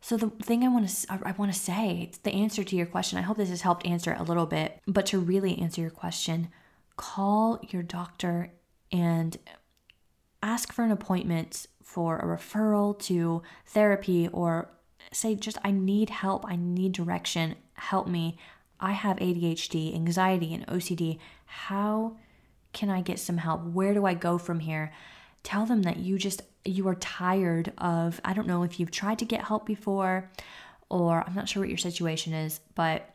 So 0.00 0.16
the 0.16 0.28
thing 0.28 0.64
I 0.64 0.68
want 0.68 0.88
to 0.88 1.12
I 1.24 1.32
want 1.32 1.52
to 1.52 1.58
say, 1.58 2.06
it's 2.08 2.18
the 2.18 2.32
answer 2.32 2.62
to 2.62 2.76
your 2.76 2.86
question. 2.86 3.18
I 3.18 3.22
hope 3.22 3.38
this 3.38 3.48
has 3.48 3.62
helped 3.62 3.86
answer 3.86 4.12
it 4.12 4.20
a 4.20 4.24
little 4.24 4.46
bit, 4.46 4.80
but 4.86 5.06
to 5.06 5.18
really 5.18 5.58
answer 5.58 5.80
your 5.80 5.90
question, 5.90 6.48
call 6.96 7.58
your 7.70 7.82
doctor 7.82 8.52
and 8.92 9.36
ask 10.42 10.72
for 10.72 10.84
an 10.84 10.90
appointment 10.90 11.66
for 11.82 12.18
a 12.18 12.24
referral 12.24 12.98
to 12.98 13.42
therapy 13.66 14.28
or 14.28 14.68
say 15.12 15.34
just 15.34 15.58
I 15.64 15.70
need 15.70 16.10
help, 16.10 16.44
I 16.46 16.56
need 16.56 16.92
direction, 16.92 17.56
help 17.74 18.06
me. 18.06 18.36
I 18.80 18.92
have 18.92 19.16
ADHD, 19.16 19.94
anxiety, 19.94 20.52
and 20.52 20.66
OCD. 20.66 21.18
How 21.46 22.16
can 22.72 22.90
I 22.90 23.00
get 23.00 23.18
some 23.18 23.38
help? 23.38 23.62
Where 23.62 23.94
do 23.94 24.04
I 24.04 24.14
go 24.14 24.36
from 24.36 24.60
here? 24.60 24.92
Tell 25.44 25.66
them 25.66 25.82
that 25.82 25.98
you 25.98 26.18
just 26.18 26.42
you 26.64 26.88
are 26.88 26.96
tired 26.96 27.72
of 27.78 28.20
I 28.24 28.32
don't 28.34 28.48
know 28.48 28.64
if 28.64 28.80
you've 28.80 28.90
tried 28.90 29.20
to 29.20 29.24
get 29.24 29.44
help 29.44 29.66
before 29.66 30.30
or 30.88 31.22
I'm 31.24 31.34
not 31.34 31.48
sure 31.48 31.60
what 31.62 31.68
your 31.68 31.78
situation 31.78 32.32
is, 32.32 32.60
but 32.74 33.08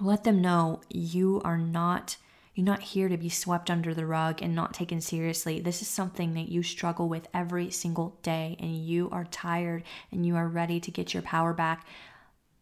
let 0.00 0.24
them 0.24 0.40
know 0.40 0.80
you 0.88 1.40
are 1.44 1.58
not 1.58 2.16
you're 2.54 2.64
not 2.64 2.82
here 2.82 3.08
to 3.08 3.16
be 3.16 3.28
swept 3.28 3.68
under 3.68 3.92
the 3.92 4.06
rug 4.06 4.40
and 4.40 4.54
not 4.54 4.74
taken 4.74 5.00
seriously. 5.00 5.58
This 5.58 5.82
is 5.82 5.88
something 5.88 6.34
that 6.34 6.48
you 6.48 6.62
struggle 6.62 7.08
with 7.08 7.26
every 7.34 7.70
single 7.70 8.16
day 8.22 8.56
and 8.60 8.76
you 8.76 9.10
are 9.10 9.24
tired 9.24 9.82
and 10.12 10.24
you 10.24 10.36
are 10.36 10.46
ready 10.46 10.78
to 10.78 10.90
get 10.92 11.12
your 11.12 11.24
power 11.24 11.52
back 11.52 11.84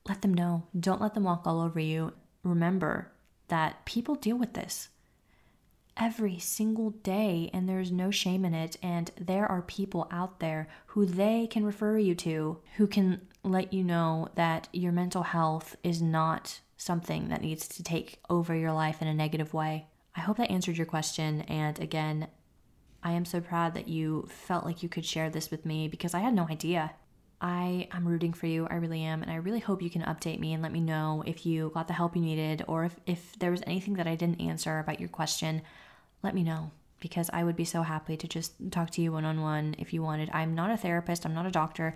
let 0.09 0.23
them 0.23 0.35
know. 0.35 0.65
Don't 0.79 1.01
let 1.01 1.15
them 1.15 1.25
walk 1.25 1.43
all 1.47 1.61
over 1.61 1.81
you. 1.81 2.13
Remember 2.43 3.13
that 3.49 3.85
people 3.85 4.15
deal 4.15 4.37
with 4.37 4.55
this 4.55 4.89
every 5.97 6.39
single 6.39 6.91
day, 6.91 7.51
and 7.53 7.69
there's 7.69 7.93
no 7.93 8.11
shame 8.11 8.45
in 8.45 8.55
it. 8.55 8.77
And 8.83 9.11
there 9.21 9.47
are 9.47 9.63
people 9.63 10.09
out 10.11 10.41
there 10.41 10.69
who 10.87 11.07
they 11.07 11.47
can 11.47 11.65
refer 11.65 11.99
you 11.99 12.15
to 12.17 12.59
who 12.77 12.87
can 12.87 13.23
let 13.43 13.73
you 13.73 13.83
know 13.83 14.29
that 14.35 14.69
your 14.73 14.93
mental 14.93 15.23
health 15.23 15.77
is 15.83 16.01
not 16.01 16.61
something 16.77 17.29
that 17.29 17.43
needs 17.43 17.69
to 17.69 17.83
take 17.83 18.21
over 18.29 18.55
your 18.55 18.73
life 18.73 19.01
in 19.01 19.09
a 19.09 19.15
negative 19.15 19.55
way. 19.55 19.87
I 20.15 20.21
hope 20.21 20.37
that 20.37 20.51
answered 20.51 20.77
your 20.77 20.87
question. 20.87 21.43
And 21.43 21.79
again, 21.79 22.29
I 23.03 23.13
am 23.13 23.25
so 23.25 23.41
proud 23.41 23.75
that 23.75 23.89
you 23.89 24.29
felt 24.29 24.65
like 24.65 24.83
you 24.83 24.89
could 24.89 25.05
share 25.05 25.31
this 25.31 25.51
with 25.51 25.67
me 25.67 25.89
because 25.89 26.15
I 26.15 26.21
had 26.21 26.35
no 26.35 26.47
idea. 26.49 26.93
I 27.43 27.89
am 27.91 28.07
rooting 28.07 28.33
for 28.33 28.47
you. 28.47 28.69
I 28.71 28.77
really 28.77 29.03
am. 29.03 29.21
And 29.21 29.31
I 29.31 29.35
really 29.35 29.59
hope 29.59 29.83
you 29.83 29.91
can 29.91 30.03
update 30.03 30.39
me 30.39 30.53
and 30.53 30.63
let 30.63 30.71
me 30.71 30.81
know 30.81 31.25
if 31.27 31.45
you 31.45 31.73
got 31.75 31.89
the 31.89 31.93
help 31.93 32.15
you 32.15 32.23
needed 32.23 32.65
or 32.69 32.85
if, 32.85 32.97
if 33.05 33.37
there 33.41 33.51
was 33.51 33.63
anything 33.67 33.95
that 33.95 34.07
I 34.07 34.15
didn't 34.15 34.41
answer 34.41 34.79
about 34.79 35.01
your 35.01 35.09
question. 35.09 35.63
Let 36.23 36.37
me 36.37 36.45
know 36.45 36.71
because 37.01 37.29
I 37.33 37.43
would 37.43 37.57
be 37.57 37.65
so 37.65 37.83
happy 37.83 38.17
to 38.17 38.29
just 38.29 38.53
talk 38.71 38.91
to 38.91 39.03
you 39.03 39.11
one 39.11 39.25
on 39.25 39.41
one 39.41 39.75
if 39.77 39.93
you 39.93 40.03
wanted. 40.03 40.31
I'm 40.33 40.55
not 40.55 40.71
a 40.71 40.77
therapist, 40.77 41.27
I'm 41.27 41.35
not 41.35 41.47
a 41.47 41.51
doctor, 41.51 41.95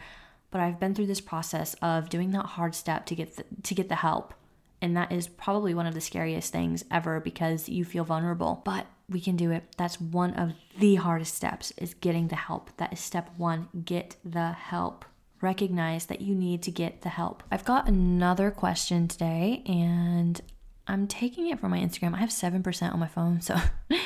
but 0.50 0.60
I've 0.60 0.80
been 0.80 0.96
through 0.96 1.06
this 1.06 1.20
process 1.20 1.74
of 1.80 2.08
doing 2.08 2.32
that 2.32 2.46
hard 2.46 2.74
step 2.74 3.06
to 3.06 3.14
get 3.14 3.36
the, 3.36 3.44
to 3.62 3.74
get 3.74 3.88
the 3.88 3.94
help. 3.94 4.34
And 4.82 4.96
that 4.96 5.12
is 5.12 5.28
probably 5.28 5.74
one 5.74 5.86
of 5.86 5.94
the 5.94 6.00
scariest 6.00 6.52
things 6.52 6.84
ever 6.90 7.20
because 7.20 7.68
you 7.68 7.84
feel 7.84 8.04
vulnerable. 8.04 8.62
But 8.64 8.86
we 9.08 9.20
can 9.20 9.36
do 9.36 9.52
it. 9.52 9.62
That's 9.76 10.00
one 10.00 10.34
of 10.34 10.54
the 10.80 10.96
hardest 10.96 11.36
steps 11.36 11.72
is 11.76 11.94
getting 11.94 12.28
the 12.28 12.34
help. 12.34 12.76
That 12.78 12.92
is 12.92 12.98
step 12.98 13.30
1. 13.36 13.68
Get 13.84 14.16
the 14.24 14.50
help 14.50 15.04
recognize 15.40 16.06
that 16.06 16.20
you 16.20 16.34
need 16.34 16.62
to 16.62 16.70
get 16.70 17.02
the 17.02 17.08
help. 17.08 17.42
I've 17.50 17.64
got 17.64 17.88
another 17.88 18.50
question 18.50 19.08
today 19.08 19.62
and 19.66 20.40
I'm 20.88 21.06
taking 21.06 21.48
it 21.48 21.58
from 21.58 21.70
my 21.72 21.78
Instagram. 21.78 22.14
I 22.14 22.18
have 22.18 22.30
7% 22.30 22.92
on 22.92 22.98
my 22.98 23.08
phone, 23.08 23.40
so 23.40 23.56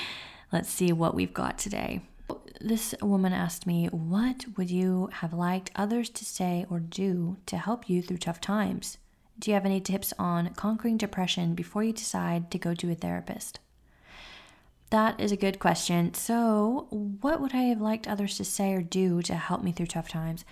let's 0.53 0.71
see 0.71 0.93
what 0.93 1.15
we've 1.15 1.35
got 1.35 1.59
today. 1.59 2.03
This 2.61 2.95
woman 3.01 3.33
asked 3.33 3.67
me, 3.67 3.87
What 3.87 4.45
would 4.57 4.71
you 4.71 5.09
have 5.13 5.33
liked 5.33 5.71
others 5.75 6.11
to 6.11 6.25
say 6.25 6.67
or 6.71 6.79
do 6.79 7.39
to 7.47 7.57
help 7.57 7.89
you 7.89 8.03
through 8.03 8.19
tough 8.19 8.41
times? 8.41 8.99
Do 9.39 9.51
you 9.51 9.55
have 9.55 9.65
any 9.65 9.81
tips 9.81 10.13
on 10.19 10.53
conquering 10.55 10.99
depression 10.99 11.55
before 11.55 11.83
you 11.83 11.93
decide 11.93 12.51
to 12.51 12.59
go 12.59 12.75
to 12.75 12.91
a 12.91 12.95
therapist? 12.95 13.59
That 14.91 15.19
is 15.21 15.33
a 15.33 15.37
good 15.37 15.59
question. 15.59 16.15
So, 16.15 16.89
what 16.91 17.41
would 17.41 17.55
I 17.55 17.63
have 17.63 17.81
liked 17.81 18.09
others 18.09 18.37
to 18.37 18.45
say 18.45 18.73
or 18.75 18.83
do 18.83 19.23
to 19.23 19.35
help 19.37 19.63
me 19.63 19.73
through 19.73 19.87
tough 19.87 20.09
times? 20.09 20.45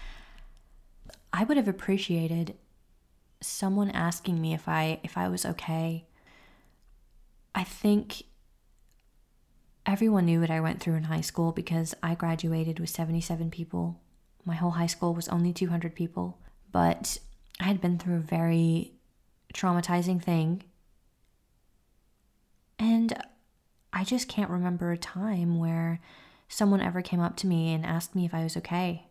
I 1.33 1.45
would 1.45 1.57
have 1.57 1.69
appreciated 1.69 2.57
someone 3.41 3.91
asking 3.91 4.41
me 4.41 4.55
if 4.55 4.69
I 4.69 5.01
if 5.03 5.17
I 5.17 5.29
was 5.29 5.45
okay. 5.45 6.07
I 7.55 7.65
think 7.65 8.23
everyone 9.87 10.27
knew 10.27 10.41
what 10.41 10.51
I 10.51 10.61
went 10.61 10.81
through 10.81 10.95
in 10.95 11.05
high 11.05 11.23
school 11.23 11.53
because 11.53 11.95
I 12.03 12.15
graduated 12.15 12.79
with 12.79 12.91
77 12.91 13.51
people. 13.51 14.01
My 14.45 14.55
whole 14.55 14.73
high 14.73 14.87
school 14.87 15.15
was 15.15 15.29
only 15.29 15.53
200 15.53 15.95
people, 15.95 16.39
but 16.71 17.19
I 17.61 17.65
had 17.65 17.81
been 17.81 17.99
through 17.99 18.17
a 18.17 18.21
very 18.21 18.93
traumatizing 19.55 20.23
thing. 20.23 20.63
And 22.79 23.13
I 23.93 24.05
just 24.05 24.29
can't 24.29 24.51
remember 24.51 24.93
a 24.93 24.99
time 24.99 25.59
where 25.59 26.01
someone 26.49 26.81
ever 26.81 27.03
came 27.03 27.21
up 27.21 27.37
to 27.39 27.47
me 27.47 27.73
and 27.73 27.85
asked 27.85 28.15
me 28.15 28.25
if 28.25 28.33
I 28.33 28.45
was 28.45 28.57
okay 28.57 29.08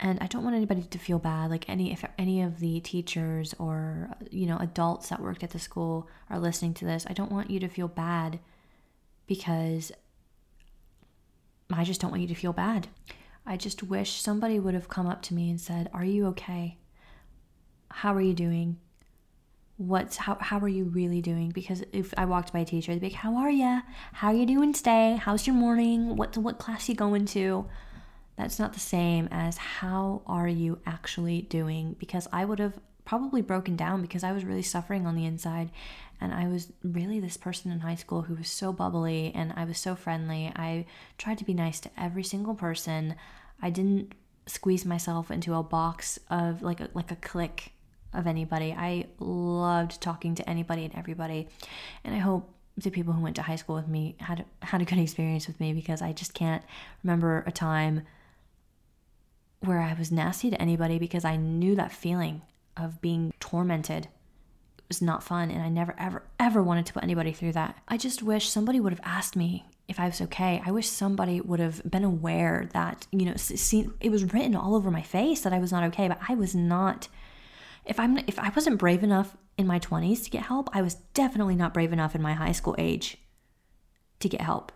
and 0.00 0.18
I 0.20 0.26
don't 0.26 0.42
want 0.42 0.56
anybody 0.56 0.82
to 0.82 0.98
feel 0.98 1.18
bad. 1.18 1.50
Like 1.50 1.68
any 1.68 1.92
if 1.92 2.04
any 2.18 2.42
of 2.42 2.58
the 2.58 2.80
teachers 2.80 3.54
or 3.58 4.10
you 4.30 4.46
know 4.46 4.56
adults 4.58 5.10
that 5.10 5.20
worked 5.20 5.44
at 5.44 5.50
the 5.50 5.58
school 5.58 6.08
are 6.30 6.38
listening 6.38 6.74
to 6.74 6.86
this, 6.86 7.06
I 7.08 7.12
don't 7.12 7.30
want 7.30 7.50
you 7.50 7.60
to 7.60 7.68
feel 7.68 7.88
bad 7.88 8.40
because 9.26 9.92
I 11.72 11.84
just 11.84 12.00
don't 12.00 12.10
want 12.10 12.22
you 12.22 12.28
to 12.28 12.34
feel 12.34 12.54
bad. 12.54 12.88
I 13.46 13.56
just 13.56 13.82
wish 13.82 14.20
somebody 14.20 14.58
would 14.58 14.74
have 14.74 14.88
come 14.88 15.06
up 15.06 15.22
to 15.22 15.34
me 15.34 15.50
and 15.50 15.60
said, 15.60 15.90
"Are 15.92 16.04
you 16.04 16.26
okay? 16.28 16.78
How 17.90 18.14
are 18.14 18.20
you 18.22 18.34
doing? 18.34 18.78
What's 19.76 20.16
how 20.16 20.38
how 20.40 20.58
are 20.60 20.68
you 20.68 20.84
really 20.84 21.20
doing?" 21.20 21.50
Because 21.50 21.84
if 21.92 22.14
I 22.16 22.24
walked 22.24 22.54
by 22.54 22.60
a 22.60 22.64
teacher, 22.64 22.92
they'd 22.92 23.00
be 23.00 23.08
like, 23.08 23.16
"How 23.16 23.36
are 23.36 23.50
you? 23.50 23.82
How 24.14 24.28
are 24.28 24.34
you 24.34 24.46
doing 24.46 24.72
today? 24.72 25.16
How's 25.20 25.46
your 25.46 25.56
morning? 25.56 26.16
What 26.16 26.38
what 26.38 26.58
class 26.58 26.88
you 26.88 26.94
going 26.94 27.26
to?" 27.26 27.66
That's 28.36 28.58
not 28.58 28.72
the 28.72 28.80
same 28.80 29.28
as 29.30 29.56
how 29.56 30.22
are 30.26 30.48
you 30.48 30.78
actually 30.86 31.42
doing? 31.42 31.96
Because 31.98 32.26
I 32.32 32.44
would 32.44 32.58
have 32.58 32.78
probably 33.04 33.42
broken 33.42 33.76
down 33.76 34.02
because 34.02 34.22
I 34.22 34.32
was 34.32 34.44
really 34.44 34.62
suffering 34.62 35.06
on 35.06 35.16
the 35.16 35.26
inside. 35.26 35.70
And 36.20 36.32
I 36.32 36.46
was 36.48 36.72
really 36.82 37.18
this 37.18 37.36
person 37.36 37.72
in 37.72 37.80
high 37.80 37.94
school 37.94 38.22
who 38.22 38.34
was 38.34 38.48
so 38.48 38.72
bubbly 38.72 39.32
and 39.34 39.52
I 39.56 39.64
was 39.64 39.78
so 39.78 39.96
friendly. 39.96 40.52
I 40.54 40.86
tried 41.18 41.38
to 41.38 41.44
be 41.44 41.54
nice 41.54 41.80
to 41.80 41.90
every 41.98 42.22
single 42.22 42.54
person. 42.54 43.16
I 43.60 43.70
didn't 43.70 44.14
squeeze 44.46 44.84
myself 44.84 45.30
into 45.30 45.54
a 45.54 45.62
box 45.62 46.18
of 46.28 46.62
like 46.62 46.80
a, 46.80 46.88
like 46.94 47.10
a 47.10 47.16
clique 47.16 47.72
of 48.12 48.26
anybody. 48.26 48.72
I 48.72 49.06
loved 49.18 50.00
talking 50.00 50.34
to 50.36 50.48
anybody 50.48 50.84
and 50.84 50.94
everybody. 50.94 51.48
And 52.04 52.14
I 52.14 52.18
hope 52.18 52.52
the 52.76 52.90
people 52.90 53.12
who 53.12 53.22
went 53.22 53.36
to 53.36 53.42
high 53.42 53.56
school 53.56 53.76
with 53.76 53.88
me 53.88 54.16
had 54.20 54.44
had 54.62 54.82
a 54.82 54.84
good 54.84 54.98
experience 55.06 55.46
with 55.46 55.58
me 55.60 55.72
because 55.72 56.02
I 56.02 56.12
just 56.12 56.34
can't 56.34 56.62
remember 57.02 57.44
a 57.46 57.52
time 57.52 58.02
where 59.60 59.80
I 59.80 59.94
was 59.94 60.10
nasty 60.10 60.50
to 60.50 60.60
anybody 60.60 60.98
because 60.98 61.24
I 61.24 61.36
knew 61.36 61.74
that 61.76 61.92
feeling 61.92 62.42
of 62.76 63.00
being 63.00 63.32
tormented 63.40 64.06
it 64.78 64.88
was 64.88 65.02
not 65.02 65.22
fun 65.22 65.50
and 65.50 65.62
I 65.62 65.68
never 65.68 65.94
ever 65.98 66.24
ever 66.38 66.62
wanted 66.62 66.86
to 66.86 66.92
put 66.92 67.04
anybody 67.04 67.32
through 67.32 67.52
that. 67.52 67.76
I 67.86 67.96
just 67.96 68.22
wish 68.22 68.48
somebody 68.48 68.80
would 68.80 68.92
have 68.92 69.00
asked 69.04 69.36
me 69.36 69.66
if 69.86 70.00
I 70.00 70.06
was 70.06 70.20
okay. 70.22 70.62
I 70.64 70.70
wish 70.70 70.88
somebody 70.88 71.40
would 71.40 71.60
have 71.60 71.82
been 71.88 72.04
aware 72.04 72.68
that, 72.72 73.06
you 73.12 73.26
know, 73.26 73.36
seen 73.36 73.92
it 74.00 74.10
was 74.10 74.32
written 74.32 74.56
all 74.56 74.74
over 74.74 74.90
my 74.90 75.02
face 75.02 75.42
that 75.42 75.52
I 75.52 75.58
was 75.58 75.72
not 75.72 75.84
okay, 75.84 76.08
but 76.08 76.18
I 76.28 76.34
was 76.34 76.54
not 76.54 77.08
if 77.84 78.00
I'm 78.00 78.18
if 78.18 78.38
I 78.38 78.50
wasn't 78.50 78.78
brave 78.78 79.02
enough 79.02 79.36
in 79.58 79.66
my 79.66 79.78
20s 79.78 80.24
to 80.24 80.30
get 80.30 80.44
help, 80.44 80.70
I 80.72 80.82
was 80.82 80.94
definitely 81.14 81.54
not 81.54 81.74
brave 81.74 81.92
enough 81.92 82.14
in 82.14 82.22
my 82.22 82.34
high 82.34 82.52
school 82.52 82.74
age 82.78 83.18
to 84.20 84.28
get 84.28 84.40
help. 84.40 84.72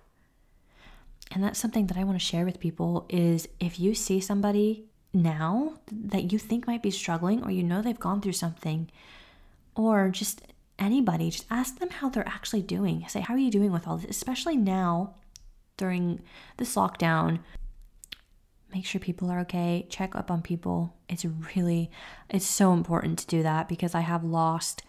And 1.33 1.43
that's 1.43 1.59
something 1.59 1.87
that 1.89 1.97
I 1.97 2.05
want 2.05 2.19
to 2.19 2.25
share 2.25 2.45
with 2.45 2.61
people 2.61 3.07
is 3.09 3.49
if 3.59 3.81
you 3.81 3.95
see 3.95 4.21
somebody 4.21 4.85
now 5.13 5.79
that 5.91 6.33
you 6.33 6.39
think 6.39 6.67
might 6.67 6.83
be 6.83 6.91
struggling 6.91 7.43
or 7.45 7.51
you 7.51 7.63
know 7.63 7.81
they've 7.83 7.99
gone 7.99 8.21
through 8.21 8.33
something 8.33 8.91
or 9.75 10.09
just 10.09 10.43
anybody 10.79 11.31
just 11.31 11.47
ask 11.51 11.79
them 11.79 11.91
how 11.91 12.09
they're 12.09 12.29
actually 12.29 12.63
doing. 12.63 13.05
Say 13.09 13.21
how 13.21 13.35
are 13.35 13.39
you 13.39 13.51
doing 13.51 13.73
with 13.73 13.87
all 13.87 13.97
this? 13.97 14.11
Especially 14.11 14.57
now 14.57 15.15
during 15.77 16.21
this 16.57 16.75
lockdown 16.77 17.41
make 18.73 18.85
sure 18.85 19.01
people 19.01 19.31
are 19.31 19.41
okay 19.41 19.87
check 19.89 20.17
up 20.17 20.31
on 20.31 20.43
people. 20.43 20.95
It's 21.09 21.25
really 21.57 21.91
it's 22.29 22.47
so 22.47 22.73
important 22.73 23.19
to 23.21 23.27
do 23.27 23.43
that 23.43 23.69
because 23.69 23.95
i 23.95 24.01
have 24.01 24.25
lost 24.25 24.83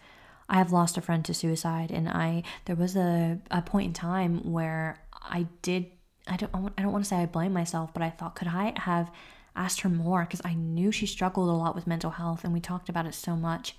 i 0.48 0.56
have 0.56 0.72
lost 0.72 0.96
a 0.96 1.00
friend 1.00 1.24
to 1.24 1.34
suicide 1.34 1.90
and 1.90 2.08
i 2.08 2.42
there 2.64 2.76
was 2.76 2.96
a, 2.96 3.38
a 3.50 3.62
point 3.62 3.86
in 3.88 3.92
time 3.92 4.50
where 4.50 4.98
i 5.22 5.46
did 5.62 5.86
i 6.26 6.36
don't 6.36 6.52
i 6.76 6.82
don't 6.82 6.92
want 6.92 7.04
to 7.04 7.08
say 7.08 7.16
i 7.16 7.26
blame 7.26 7.52
myself 7.52 7.92
but 7.92 8.02
i 8.02 8.10
thought 8.10 8.34
could 8.34 8.48
i 8.48 8.72
have 8.76 9.10
asked 9.56 9.80
her 9.80 9.88
more 9.88 10.22
because 10.22 10.42
I 10.44 10.54
knew 10.54 10.92
she 10.92 11.06
struggled 11.06 11.48
a 11.48 11.52
lot 11.52 11.74
with 11.74 11.86
mental 11.86 12.10
health 12.10 12.44
and 12.44 12.52
we 12.52 12.60
talked 12.60 12.88
about 12.88 13.06
it 13.06 13.14
so 13.14 13.34
much. 13.34 13.74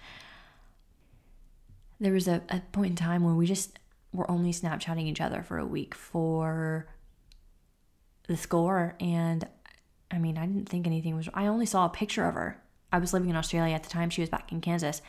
There 1.99 2.13
was 2.13 2.27
a, 2.27 2.41
a 2.49 2.61
point 2.71 2.91
in 2.91 2.95
time 2.95 3.23
where 3.23 3.35
we 3.35 3.45
just 3.45 3.79
were 4.11 4.29
only 4.29 4.51
Snapchatting 4.51 5.05
each 5.05 5.21
other 5.21 5.43
for 5.43 5.57
a 5.57 5.65
week 5.65 5.93
for 5.93 6.87
the 8.27 8.37
score. 8.37 8.95
And 8.99 9.47
I 10.11 10.17
mean, 10.17 10.37
I 10.37 10.45
didn't 10.45 10.69
think 10.69 10.87
anything 10.87 11.15
was, 11.15 11.29
I 11.33 11.47
only 11.47 11.65
saw 11.65 11.85
a 11.85 11.89
picture 11.89 12.25
of 12.25 12.33
her. 12.33 12.61
I 12.91 12.99
was 12.99 13.13
living 13.13 13.29
in 13.29 13.35
Australia 13.35 13.75
at 13.75 13.83
the 13.83 13.89
time. 13.89 14.09
She 14.09 14.21
was 14.21 14.29
back 14.29 14.51
in 14.51 14.61
Kansas. 14.61 15.01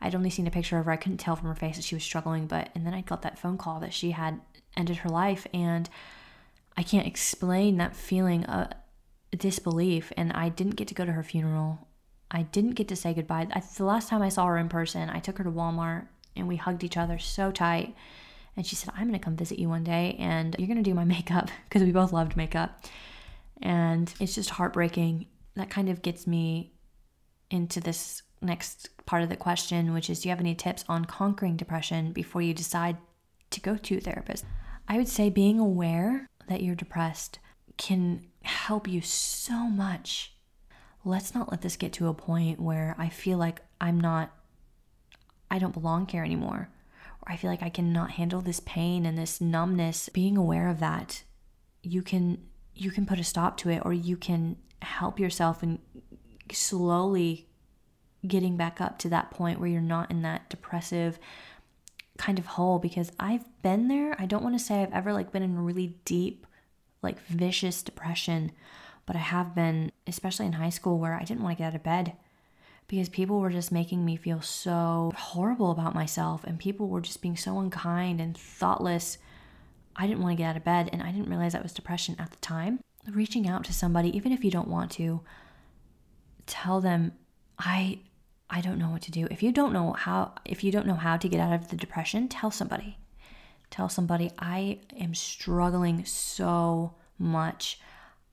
I'd 0.00 0.14
only 0.14 0.30
seen 0.30 0.46
a 0.46 0.50
picture 0.50 0.78
of 0.78 0.86
her. 0.86 0.92
I 0.92 0.96
couldn't 0.96 1.18
tell 1.18 1.36
from 1.36 1.48
her 1.48 1.54
face 1.54 1.76
that 1.76 1.84
she 1.84 1.94
was 1.94 2.04
struggling, 2.04 2.46
but, 2.46 2.70
and 2.74 2.86
then 2.86 2.94
I 2.94 3.02
got 3.02 3.22
that 3.22 3.38
phone 3.38 3.58
call 3.58 3.80
that 3.80 3.92
she 3.92 4.12
had 4.12 4.40
ended 4.76 4.98
her 4.98 5.10
life. 5.10 5.46
And 5.52 5.90
I 6.78 6.84
can't 6.84 7.06
explain 7.06 7.76
that 7.76 7.96
feeling. 7.96 8.44
of 8.44 8.72
disbelief 9.36 10.12
and 10.16 10.32
I 10.32 10.48
didn't 10.48 10.76
get 10.76 10.88
to 10.88 10.94
go 10.94 11.04
to 11.04 11.12
her 11.12 11.22
funeral. 11.22 11.86
I 12.30 12.42
didn't 12.42 12.72
get 12.72 12.88
to 12.88 12.96
say 12.96 13.14
goodbye. 13.14 13.48
I, 13.52 13.62
the 13.76 13.84
last 13.84 14.08
time 14.08 14.22
I 14.22 14.28
saw 14.28 14.46
her 14.46 14.56
in 14.56 14.68
person, 14.68 15.10
I 15.10 15.18
took 15.20 15.38
her 15.38 15.44
to 15.44 15.50
Walmart 15.50 16.06
and 16.36 16.48
we 16.48 16.56
hugged 16.56 16.84
each 16.84 16.96
other 16.96 17.18
so 17.18 17.50
tight. 17.50 17.94
And 18.56 18.66
she 18.66 18.76
said, 18.76 18.90
I'm 18.94 19.08
going 19.08 19.18
to 19.18 19.24
come 19.24 19.36
visit 19.36 19.58
you 19.58 19.68
one 19.68 19.84
day 19.84 20.16
and 20.18 20.54
you're 20.58 20.68
going 20.68 20.82
to 20.82 20.88
do 20.88 20.94
my 20.94 21.04
makeup 21.16 21.50
because 21.68 21.82
we 21.82 21.92
both 21.92 22.12
loved 22.12 22.36
makeup. 22.36 22.84
And 23.60 24.12
it's 24.20 24.34
just 24.34 24.50
heartbreaking. 24.50 25.26
That 25.56 25.70
kind 25.70 25.88
of 25.88 26.02
gets 26.02 26.26
me 26.26 26.72
into 27.50 27.80
this 27.80 28.22
next 28.40 28.90
part 29.04 29.22
of 29.22 29.28
the 29.28 29.36
question, 29.36 29.92
which 29.92 30.08
is 30.08 30.20
Do 30.20 30.28
you 30.28 30.30
have 30.30 30.40
any 30.40 30.54
tips 30.54 30.84
on 30.88 31.04
conquering 31.06 31.56
depression 31.56 32.12
before 32.12 32.42
you 32.42 32.54
decide 32.54 32.98
to 33.50 33.60
go 33.60 33.76
to 33.76 33.96
a 33.96 34.00
therapist? 34.00 34.44
I 34.86 34.96
would 34.96 35.08
say 35.08 35.28
being 35.28 35.58
aware 35.58 36.28
that 36.48 36.62
you're 36.62 36.74
depressed 36.74 37.38
can 37.76 38.26
help 38.42 38.88
you 38.88 39.00
so 39.00 39.68
much. 39.68 40.34
Let's 41.04 41.34
not 41.34 41.50
let 41.50 41.62
this 41.62 41.76
get 41.76 41.92
to 41.94 42.08
a 42.08 42.14
point 42.14 42.60
where 42.60 42.94
I 42.98 43.08
feel 43.08 43.38
like 43.38 43.62
I'm 43.80 44.00
not, 44.00 44.32
I 45.50 45.58
don't 45.58 45.72
belong 45.72 46.08
here 46.08 46.24
anymore, 46.24 46.70
or 47.22 47.32
I 47.32 47.36
feel 47.36 47.50
like 47.50 47.62
I 47.62 47.70
cannot 47.70 48.12
handle 48.12 48.40
this 48.40 48.60
pain 48.60 49.06
and 49.06 49.16
this 49.16 49.40
numbness. 49.40 50.08
Being 50.08 50.36
aware 50.36 50.68
of 50.68 50.80
that, 50.80 51.22
you 51.82 52.02
can 52.02 52.38
you 52.74 52.90
can 52.92 53.06
put 53.06 53.18
a 53.18 53.24
stop 53.24 53.56
to 53.58 53.70
it, 53.70 53.82
or 53.84 53.92
you 53.92 54.16
can 54.16 54.56
help 54.82 55.18
yourself 55.18 55.62
and 55.62 55.78
slowly 56.52 57.48
getting 58.26 58.56
back 58.56 58.80
up 58.80 58.98
to 58.98 59.08
that 59.08 59.30
point 59.30 59.58
where 59.58 59.68
you're 59.68 59.80
not 59.80 60.10
in 60.10 60.22
that 60.22 60.48
depressive 60.48 61.18
kind 62.18 62.38
of 62.38 62.46
hole 62.46 62.78
because 62.78 63.10
I've 63.18 63.44
been 63.62 63.88
there. 63.88 64.14
I 64.18 64.26
don't 64.26 64.42
want 64.42 64.58
to 64.58 64.64
say 64.64 64.82
I've 64.82 64.92
ever 64.92 65.12
like 65.12 65.32
been 65.32 65.42
in 65.42 65.56
a 65.56 65.62
really 65.62 65.96
deep 66.04 66.46
like 67.00 67.18
vicious 67.20 67.82
depression, 67.82 68.52
but 69.06 69.16
I 69.16 69.20
have 69.20 69.54
been, 69.54 69.92
especially 70.06 70.46
in 70.46 70.54
high 70.54 70.68
school, 70.68 70.98
where 70.98 71.14
I 71.14 71.24
didn't 71.24 71.42
want 71.42 71.56
to 71.56 71.62
get 71.62 71.68
out 71.68 71.74
of 71.76 71.82
bed 71.82 72.12
because 72.88 73.08
people 73.08 73.38
were 73.38 73.50
just 73.50 73.70
making 73.70 74.04
me 74.04 74.16
feel 74.16 74.40
so 74.40 75.12
horrible 75.16 75.70
about 75.70 75.94
myself 75.94 76.42
and 76.44 76.58
people 76.58 76.88
were 76.88 77.00
just 77.00 77.22
being 77.22 77.36
so 77.36 77.58
unkind 77.60 78.20
and 78.20 78.36
thoughtless. 78.36 79.18
I 79.94 80.06
didn't 80.06 80.22
want 80.22 80.36
to 80.36 80.42
get 80.42 80.50
out 80.50 80.56
of 80.56 80.64
bed 80.64 80.90
and 80.92 81.02
I 81.02 81.12
didn't 81.12 81.28
realize 81.28 81.52
that 81.52 81.62
was 81.62 81.72
depression 81.72 82.16
at 82.18 82.30
the 82.30 82.36
time. 82.38 82.80
Reaching 83.10 83.48
out 83.48 83.64
to 83.64 83.72
somebody, 83.72 84.14
even 84.16 84.32
if 84.32 84.44
you 84.44 84.50
don't 84.50 84.68
want 84.68 84.90
to, 84.92 85.20
tell 86.46 86.80
them, 86.80 87.12
I 87.58 88.00
I 88.50 88.60
don't 88.60 88.78
know 88.78 88.90
what 88.90 89.02
to 89.02 89.10
do. 89.10 89.28
If 89.30 89.42
you 89.42 89.52
don't 89.52 89.72
know 89.72 89.92
how 89.92 90.32
if 90.44 90.64
you 90.64 90.72
don't 90.72 90.86
know 90.86 90.94
how 90.94 91.16
to 91.16 91.28
get 91.28 91.40
out 91.40 91.52
of 91.52 91.68
the 91.68 91.76
depression, 91.76 92.28
tell 92.28 92.50
somebody 92.50 92.98
tell 93.70 93.88
somebody, 93.88 94.30
I 94.38 94.80
am 94.98 95.14
struggling 95.14 96.04
so 96.04 96.94
much. 97.18 97.80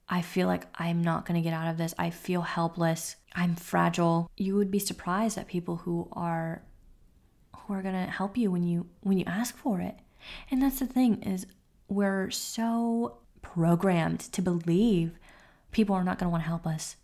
I 0.08 0.22
feel 0.22 0.48
like 0.48 0.68
I'm 0.76 1.04
not 1.04 1.26
going 1.26 1.42
to 1.42 1.44
get 1.44 1.54
out 1.54 1.68
of 1.68 1.78
this. 1.78 1.94
I 1.98 2.10
feel 2.10 2.42
helpless. 2.42 3.16
I'm 3.34 3.56
fragile. 3.56 4.30
You 4.38 4.56
would 4.56 4.72
be 4.72 4.80
surprised 4.80 5.38
at 5.38 5.48
people 5.48 5.78
who 5.78 6.08
are 6.12 6.64
who 7.56 7.74
are 7.74 7.82
going 7.82 7.96
to 7.96 8.12
help 8.12 8.38
you 8.38 8.52
when 8.52 8.64
you 8.64 8.88
when 9.02 9.18
you 9.18 9.26
ask 9.26 9.58
for 9.58 9.82
it. 9.82 9.96
And 10.52 10.62
that's 10.62 10.80
the 10.80 10.86
thing 10.86 11.24
is 11.24 11.48
we're 11.88 12.30
so 12.30 13.18
programmed 13.42 14.20
to 14.20 14.42
believe 14.42 15.18
people 15.72 15.96
are 15.96 16.04
not 16.04 16.20
going 16.20 16.28
to 16.28 16.32
want 16.32 16.44
to 16.44 16.50
help 16.50 16.68
us. 16.68 16.96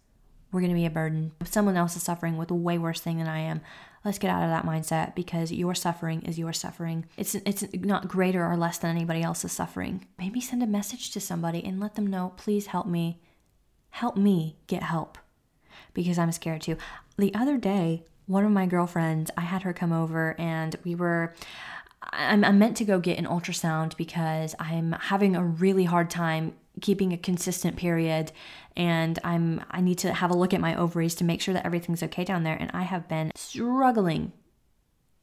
We're 0.52 0.62
going 0.62 0.72
to 0.72 0.76
be 0.76 0.86
a 0.86 0.90
burden. 0.90 1.32
If 1.40 1.52
someone 1.54 1.78
else 1.78 1.96
is 1.96 2.04
suffering 2.04 2.38
with 2.38 2.52
a 2.52 2.56
way 2.56 2.78
worse 2.78 3.00
thing 3.00 3.18
than 3.18 3.28
I 3.28 3.40
am, 3.40 3.62
Let's 4.04 4.18
get 4.18 4.32
out 4.32 4.44
of 4.44 4.50
that 4.50 4.66
mindset 4.66 5.14
because 5.14 5.52
your 5.52 5.76
suffering 5.76 6.24
is 6.24 6.40
your 6.40 6.54
suffering. 6.54 7.06
It's 7.18 7.36
it's 7.36 7.64
not 7.74 8.08
greater 8.08 8.44
or 8.44 8.58
less 8.58 8.80
than 8.80 8.90
anybody 8.90 9.22
else's 9.22 9.52
suffering. 9.52 10.08
Maybe 10.18 10.42
send 10.42 10.64
a 10.64 10.68
message 10.68 11.12
to 11.12 11.20
somebody 11.20 11.64
and 11.64 11.80
let 11.80 11.96
them 11.96 12.08
know, 12.08 12.34
please 12.36 12.68
help 12.68 12.88
me. 12.88 13.20
Help 13.92 14.18
me 14.18 14.58
get 14.68 14.84
help 14.84 15.18
because 15.94 16.18
I'm 16.18 16.32
scared 16.32 16.62
too. 16.62 16.78
The 17.18 17.34
other 17.36 17.58
day, 17.58 18.06
one 18.26 18.46
of 18.46 18.52
my 18.52 18.66
girlfriends, 18.66 19.30
I 19.38 19.42
had 19.42 19.64
her 19.64 19.74
come 19.74 19.94
over 19.94 20.36
and 20.40 20.76
we 20.84 20.96
were 20.96 21.36
I'm, 22.02 22.44
I'm 22.44 22.58
meant 22.58 22.78
to 22.78 22.86
go 22.86 23.00
get 23.00 23.20
an 23.20 23.28
ultrasound 23.28 23.96
because 23.98 24.56
I'm 24.60 24.94
having 24.94 25.36
a 25.36 25.44
really 25.44 25.84
hard 25.84 26.10
time 26.10 26.54
keeping 26.80 27.12
a 27.12 27.18
consistent 27.18 27.76
period 27.76 28.32
and 28.78 29.20
I'm 29.24 29.64
I 29.70 29.82
need 29.82 29.98
to 30.00 30.14
have 30.14 30.32
a 30.32 30.38
look 30.38 30.54
at 30.54 30.62
my 30.62 30.76
ovaries 30.76 31.16
to 31.16 31.24
make 31.24 31.42
sure 31.42 31.54
that 31.54 31.66
everything's 31.66 32.04
okay 32.04 32.24
down 32.24 32.44
there 32.44 32.56
and 32.56 32.72
I 32.74 32.84
have 32.84 33.08
been 33.08 33.32
struggling 33.36 34.32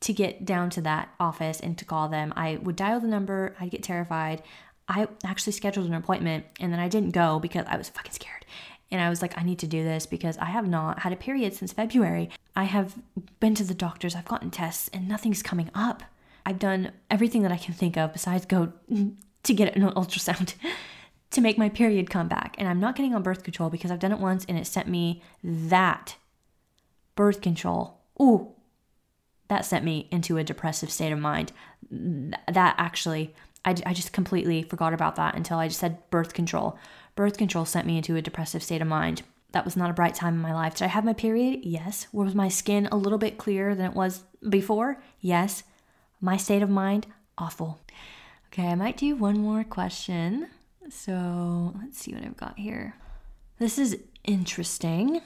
to 0.01 0.13
get 0.13 0.45
down 0.45 0.71
to 0.71 0.81
that 0.83 1.09
office 1.19 1.59
and 1.61 1.77
to 1.79 1.85
call 1.85 2.09
them. 2.09 2.33
I 2.37 2.57
would 2.63 2.77
dial 2.77 3.01
the 3.01 3.09
number, 3.09 3.57
I'd 3.59 3.71
get 3.71 3.83
terrified. 3.83 4.43
I 4.89 5.09
actually 5.25 5.53
scheduled 5.53 5.87
an 5.87 5.95
appointment 5.95 6.45
and 6.61 6.73
then 6.73 6.81
I 6.81 6.89
didn't 6.89 7.11
go 7.11 7.39
because 7.39 7.67
I 7.69 7.77
was 7.77 7.89
fucking 7.89 8.13
scared. 8.13 8.47
And 8.91 9.03
I 9.03 9.11
was 9.11 9.21
like, 9.21 9.37
I 9.37 9.43
need 9.43 9.59
to 9.59 9.67
do 9.67 9.85
this 9.85 10.07
because 10.07 10.39
I 10.39 10.47
have 10.47 10.67
not 10.67 11.01
had 11.01 11.13
a 11.13 11.17
period 11.17 11.53
since 11.55 11.73
February. 11.73 12.31
I 12.57 12.65
have 12.65 12.95
been 13.39 13.55
to 13.57 13.65
the 13.65 13.75
doctors, 13.75 14.15
I've 14.15 14.25
gotten 14.25 14.51
tests, 14.51 14.89
and 14.95 15.07
nothing's 15.07 15.43
coming 15.43 15.71
up. 15.75 16.03
I've 16.47 16.59
done 16.59 16.93
everything 17.11 17.43
that 17.43 17.53
I 17.53 17.59
can 17.59 17.75
think 17.75 17.99
of 17.99 18.15
besides 18.15 18.47
go 18.47 18.73
to 19.43 19.55
get 19.55 19.77
an 19.77 19.83
ultrasound 19.83 20.55
to 21.31 21.41
make 21.41 21.59
my 21.59 21.69
period 21.69 22.11
come 22.11 22.29
back. 22.29 22.55
And 22.59 22.69
I'm 22.69 22.81
not 22.81 22.97
getting 22.97 23.15
on 23.15 23.23
birth 23.23 23.43
control 23.43 23.71
because 23.71 23.91
I've 23.91 23.99
done 23.99 24.13
it 24.13 24.19
once 24.19 24.45
and 24.49 24.59
it 24.59 24.67
sent 24.67 24.89
me 24.89 25.23
that 25.43 26.17
birth 27.17 27.41
control. 27.41 28.01
Ooh, 28.21 28.53
that 29.49 29.65
sent 29.65 29.85
me 29.85 30.09
into 30.11 30.37
a 30.37 30.45
depressive 30.45 30.91
state 30.91 31.13
of 31.13 31.19
mind. 31.19 31.53
That 31.91 32.75
actually, 32.79 33.35
I, 33.65 33.75
I 33.85 33.95
just 33.95 34.13
completely 34.13 34.63
forgot 34.63 34.95
about 34.95 35.17
that 35.17 35.35
until 35.35 35.59
I 35.59 35.69
just 35.69 35.81
said 35.81 36.09
birth 36.11 36.35
control. 36.35 36.79
Birth 37.17 37.37
control 37.37 37.65
sent 37.65 37.87
me 37.87 37.97
into 37.97 38.17
a 38.17 38.23
depressive 38.23 38.63
state 38.63 38.83
of 38.83 38.89
mind. 38.89 39.23
That 39.53 39.65
was 39.65 39.77
not 39.77 39.91
a 39.91 39.95
bright 39.95 40.15
time 40.15 40.35
in 40.35 40.41
my 40.41 40.55
life. 40.55 40.75
Did 40.75 40.85
I 40.85 40.89
have 40.89 41.05
my 41.05 41.15
period? 41.15 41.61
Yes. 41.63 42.07
Was 42.13 42.35
my 42.35 42.49
skin 42.49 42.87
a 42.93 42.97
little 42.97 43.19
bit 43.19 43.39
clearer 43.39 43.75
than 43.75 43.87
it 43.87 43.95
was 43.95 44.23
before? 44.49 45.03
Yes. 45.21 45.63
My 46.21 46.37
state 46.37 46.63
of 46.63 46.69
mind? 46.69 47.07
Awful. 47.39 47.81
Okay, 48.49 48.69
I 48.69 48.75
might 48.75 48.97
do 48.97 49.17
one 49.17 49.39
more 49.39 49.65
question. 49.65 50.49
So 50.91 51.75
let's 51.81 51.99
see 51.99 52.15
what 52.15 52.25
I've 52.25 52.37
got 52.37 52.59
here. 52.59 52.95
This 53.59 53.79
is 53.79 53.99
interesting. 54.25 55.21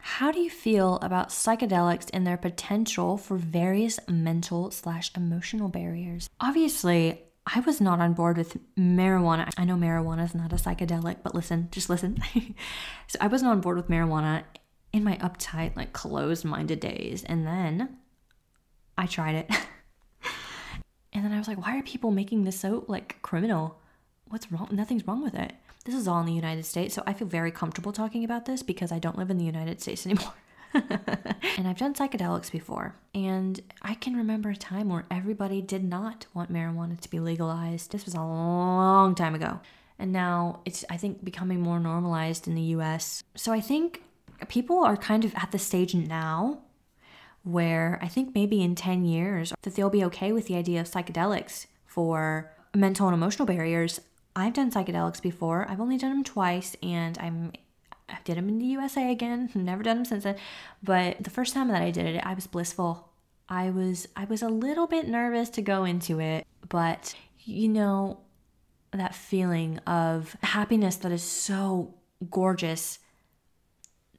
How 0.00 0.30
do 0.30 0.38
you 0.38 0.50
feel 0.50 0.96
about 0.96 1.30
psychedelics 1.30 2.10
and 2.12 2.26
their 2.26 2.36
potential 2.36 3.16
for 3.16 3.36
various 3.36 3.98
mental 4.08 4.70
slash 4.70 5.10
emotional 5.16 5.68
barriers? 5.68 6.28
Obviously, 6.40 7.22
I 7.46 7.60
was 7.60 7.80
not 7.80 8.00
on 8.00 8.14
board 8.14 8.36
with 8.36 8.56
marijuana. 8.76 9.50
I 9.56 9.64
know 9.64 9.76
marijuana 9.76 10.24
is 10.24 10.34
not 10.34 10.52
a 10.52 10.56
psychedelic, 10.56 11.18
but 11.22 11.34
listen, 11.34 11.68
just 11.70 11.88
listen. 11.90 12.18
so 13.06 13.18
I 13.20 13.28
wasn't 13.28 13.50
on 13.50 13.60
board 13.60 13.76
with 13.76 13.88
marijuana 13.88 14.44
in 14.92 15.04
my 15.04 15.16
uptight, 15.18 15.76
like 15.76 15.92
closed 15.92 16.44
minded 16.44 16.80
days. 16.80 17.24
And 17.24 17.46
then 17.46 17.96
I 18.96 19.06
tried 19.06 19.34
it. 19.34 19.50
and 21.12 21.24
then 21.24 21.32
I 21.32 21.38
was 21.38 21.48
like, 21.48 21.60
why 21.60 21.78
are 21.78 21.82
people 21.82 22.10
making 22.10 22.44
this 22.44 22.58
so 22.60 22.84
like 22.88 23.20
criminal? 23.22 23.80
What's 24.34 24.50
wrong? 24.50 24.68
Nothing's 24.72 25.06
wrong 25.06 25.22
with 25.22 25.36
it. 25.36 25.52
This 25.84 25.94
is 25.94 26.08
all 26.08 26.18
in 26.18 26.26
the 26.26 26.32
United 26.32 26.66
States. 26.66 26.92
So 26.92 27.04
I 27.06 27.12
feel 27.12 27.28
very 27.28 27.52
comfortable 27.52 27.92
talking 27.92 28.24
about 28.24 28.46
this 28.46 28.64
because 28.64 28.90
I 28.90 28.98
don't 28.98 29.16
live 29.16 29.30
in 29.30 29.38
the 29.38 29.44
United 29.44 29.80
States 29.80 30.04
anymore. 30.06 30.34
and 30.74 31.68
I've 31.68 31.78
done 31.78 31.94
psychedelics 31.94 32.50
before. 32.50 32.96
And 33.14 33.60
I 33.80 33.94
can 33.94 34.16
remember 34.16 34.50
a 34.50 34.56
time 34.56 34.88
where 34.88 35.06
everybody 35.08 35.62
did 35.62 35.84
not 35.84 36.26
want 36.34 36.52
marijuana 36.52 37.00
to 37.00 37.08
be 37.08 37.20
legalized. 37.20 37.92
This 37.92 38.06
was 38.06 38.14
a 38.14 38.22
long 38.22 39.14
time 39.14 39.36
ago. 39.36 39.60
And 40.00 40.10
now 40.12 40.62
it's, 40.64 40.84
I 40.90 40.96
think, 40.96 41.24
becoming 41.24 41.60
more 41.60 41.78
normalized 41.78 42.48
in 42.48 42.56
the 42.56 42.74
US. 42.78 43.22
So 43.36 43.52
I 43.52 43.60
think 43.60 44.02
people 44.48 44.82
are 44.82 44.96
kind 44.96 45.24
of 45.24 45.32
at 45.36 45.52
the 45.52 45.60
stage 45.60 45.94
now 45.94 46.58
where 47.44 48.00
I 48.02 48.08
think 48.08 48.34
maybe 48.34 48.62
in 48.62 48.74
10 48.74 49.04
years 49.04 49.52
that 49.62 49.76
they'll 49.76 49.90
be 49.90 50.02
okay 50.06 50.32
with 50.32 50.48
the 50.48 50.56
idea 50.56 50.80
of 50.80 50.90
psychedelics 50.90 51.66
for 51.86 52.50
mental 52.74 53.06
and 53.06 53.14
emotional 53.14 53.46
barriers. 53.46 54.00
I've 54.36 54.54
done 54.54 54.70
psychedelics 54.70 55.22
before. 55.22 55.66
I've 55.68 55.80
only 55.80 55.96
done 55.96 56.10
them 56.10 56.24
twice 56.24 56.76
and 56.82 57.16
I'm 57.18 57.52
I 58.08 58.18
did 58.24 58.36
them 58.36 58.48
in 58.48 58.58
the 58.58 58.66
USA 58.66 59.10
again. 59.10 59.50
Never 59.54 59.82
done 59.82 59.96
them 59.96 60.04
since 60.04 60.24
then. 60.24 60.36
But 60.82 61.22
the 61.22 61.30
first 61.30 61.54
time 61.54 61.68
that 61.68 61.82
I 61.82 61.90
did 61.90 62.06
it, 62.06 62.22
I 62.24 62.34
was 62.34 62.46
blissful. 62.46 63.10
I 63.48 63.70
was 63.70 64.08
I 64.16 64.24
was 64.24 64.42
a 64.42 64.48
little 64.48 64.86
bit 64.86 65.06
nervous 65.08 65.50
to 65.50 65.62
go 65.62 65.84
into 65.84 66.20
it, 66.20 66.46
but 66.68 67.14
you 67.40 67.68
know 67.68 68.20
that 68.92 69.14
feeling 69.14 69.78
of 69.86 70.36
happiness 70.42 70.96
that 70.96 71.12
is 71.12 71.22
so 71.22 71.94
gorgeous 72.30 73.00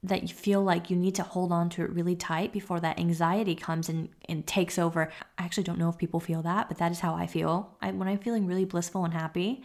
that 0.02 0.22
you 0.22 0.28
feel 0.28 0.62
like 0.62 0.90
you 0.90 0.96
need 0.96 1.14
to 1.16 1.22
hold 1.22 1.50
on 1.50 1.68
to 1.70 1.82
it 1.82 1.90
really 1.90 2.14
tight 2.14 2.52
before 2.52 2.78
that 2.78 3.00
anxiety 3.00 3.54
comes 3.54 3.88
and, 3.88 4.08
and 4.28 4.46
takes 4.46 4.78
over. 4.78 5.10
I 5.38 5.44
actually 5.44 5.64
don't 5.64 5.78
know 5.78 5.88
if 5.88 5.98
people 5.98 6.20
feel 6.20 6.42
that, 6.42 6.68
but 6.68 6.78
that 6.78 6.92
is 6.92 7.00
how 7.00 7.14
I 7.14 7.26
feel. 7.26 7.76
I, 7.80 7.90
when 7.90 8.06
I'm 8.06 8.18
feeling 8.18 8.46
really 8.46 8.64
blissful 8.64 9.04
and 9.04 9.12
happy, 9.12 9.64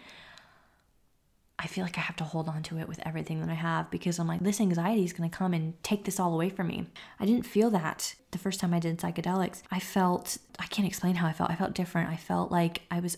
I 1.61 1.67
feel 1.67 1.83
like 1.83 1.97
I 1.97 2.01
have 2.01 2.15
to 2.15 2.23
hold 2.23 2.49
on 2.49 2.63
to 2.63 2.79
it 2.79 2.87
with 2.87 2.99
everything 3.05 3.39
that 3.41 3.49
I 3.49 3.53
have 3.53 3.91
because 3.91 4.17
I'm 4.17 4.27
like, 4.27 4.41
this 4.41 4.59
anxiety 4.59 5.05
is 5.05 5.13
going 5.13 5.29
to 5.29 5.35
come 5.35 5.53
and 5.53 5.81
take 5.83 6.05
this 6.05 6.19
all 6.19 6.33
away 6.33 6.49
from 6.49 6.67
me. 6.67 6.87
I 7.19 7.25
didn't 7.25 7.45
feel 7.45 7.69
that 7.69 8.15
the 8.31 8.39
first 8.39 8.59
time 8.59 8.73
I 8.73 8.79
did 8.79 8.97
psychedelics. 8.97 9.61
I 9.69 9.79
felt, 9.79 10.39
I 10.57 10.65
can't 10.65 10.87
explain 10.87 11.15
how 11.15 11.27
I 11.27 11.33
felt. 11.33 11.51
I 11.51 11.55
felt 11.55 11.75
different. 11.75 12.09
I 12.09 12.15
felt 12.15 12.51
like 12.51 12.81
I 12.89 12.99
was 12.99 13.17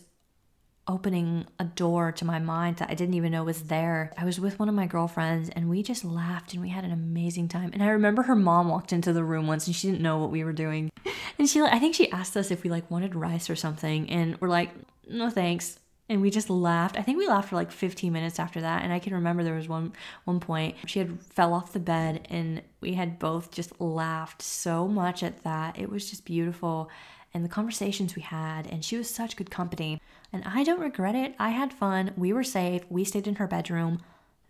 opening 0.86 1.48
a 1.60 1.64
door 1.64 2.12
to 2.12 2.26
my 2.26 2.40
mind 2.40 2.76
that 2.78 2.90
I 2.90 2.96
didn't 2.96 3.14
even 3.14 3.32
know 3.32 3.46
was 3.46 3.64
there. 3.64 4.12
I 4.18 4.26
was 4.26 4.42
with 4.42 4.60
one 4.60 4.68
of 4.68 4.76
my 4.76 4.88
girlfriends 4.88 5.50
and 5.50 5.70
we 5.70 5.82
just 5.82 6.04
laughed 6.04 6.52
and 6.52 6.62
we 6.62 6.70
had 6.70 6.84
an 6.84 6.92
amazing 6.92 7.48
time. 7.48 7.70
And 7.72 7.82
I 7.82 7.88
remember 7.88 8.24
her 8.24 8.36
mom 8.36 8.68
walked 8.68 8.92
into 8.92 9.14
the 9.14 9.24
room 9.24 9.48
once 9.48 9.68
and 9.68 9.76
she 9.76 9.88
didn't 9.88 10.02
know 10.02 10.18
what 10.18 10.32
we 10.32 10.44
were 10.44 10.54
doing. 10.54 10.92
And 11.40 11.50
she 11.50 11.60
I 11.62 11.80
think 11.80 11.96
she 11.96 12.12
asked 12.12 12.38
us 12.38 12.52
if 12.52 12.64
we 12.64 12.70
like 12.70 12.92
wanted 12.92 13.16
rice 13.16 13.50
or 13.50 13.56
something 13.56 14.08
and 14.10 14.40
we're 14.40 14.50
like, 14.50 14.70
"No, 15.10 15.32
thanks." 15.32 15.80
And 16.14 16.22
we 16.22 16.30
just 16.30 16.50
laughed. 16.50 16.98
I 16.98 17.02
think 17.02 17.18
we 17.18 17.28
laughed 17.28 17.50
for 17.50 17.56
like 17.56 17.72
15 17.72 18.14
minutes 18.14 18.40
after 18.40 18.62
that. 18.62 18.84
And 18.84 18.94
I 18.94 19.00
can 19.00 19.14
remember 19.14 19.44
there 19.44 19.56
was 19.56 19.68
one 19.68 19.94
one 20.26 20.40
point 20.40 20.76
she 20.86 21.00
had 21.00 21.22
fell 21.24 21.54
off 21.54 21.74
the 21.74 21.80
bed 21.80 22.28
and 22.30 22.62
we 22.82 22.94
had 22.94 23.18
both 23.18 23.52
just 23.52 23.82
laughed 23.82 24.42
so 24.42 24.88
much 24.88 25.24
at 25.24 25.44
that. 25.44 25.78
It 25.80 25.90
was 25.90 26.10
just 26.10 26.24
beautiful. 26.24 26.90
And 27.34 27.44
the 27.44 27.50
conversations 27.50 28.16
we 28.16 28.22
had, 28.22 28.68
and 28.68 28.86
she 28.86 28.96
was 28.96 29.10
such 29.10 29.36
good 29.36 29.50
company. 29.50 30.00
And 30.32 30.44
I 30.46 30.64
don't 30.64 30.80
regret 30.80 31.16
it. 31.16 31.34
I 31.40 31.50
had 31.50 31.74
fun. 31.74 32.12
We 32.16 32.32
were 32.32 32.44
safe. 32.44 32.84
We 32.90 33.04
stayed 33.04 33.28
in 33.28 33.36
her 33.36 33.48
bedroom. 33.48 34.00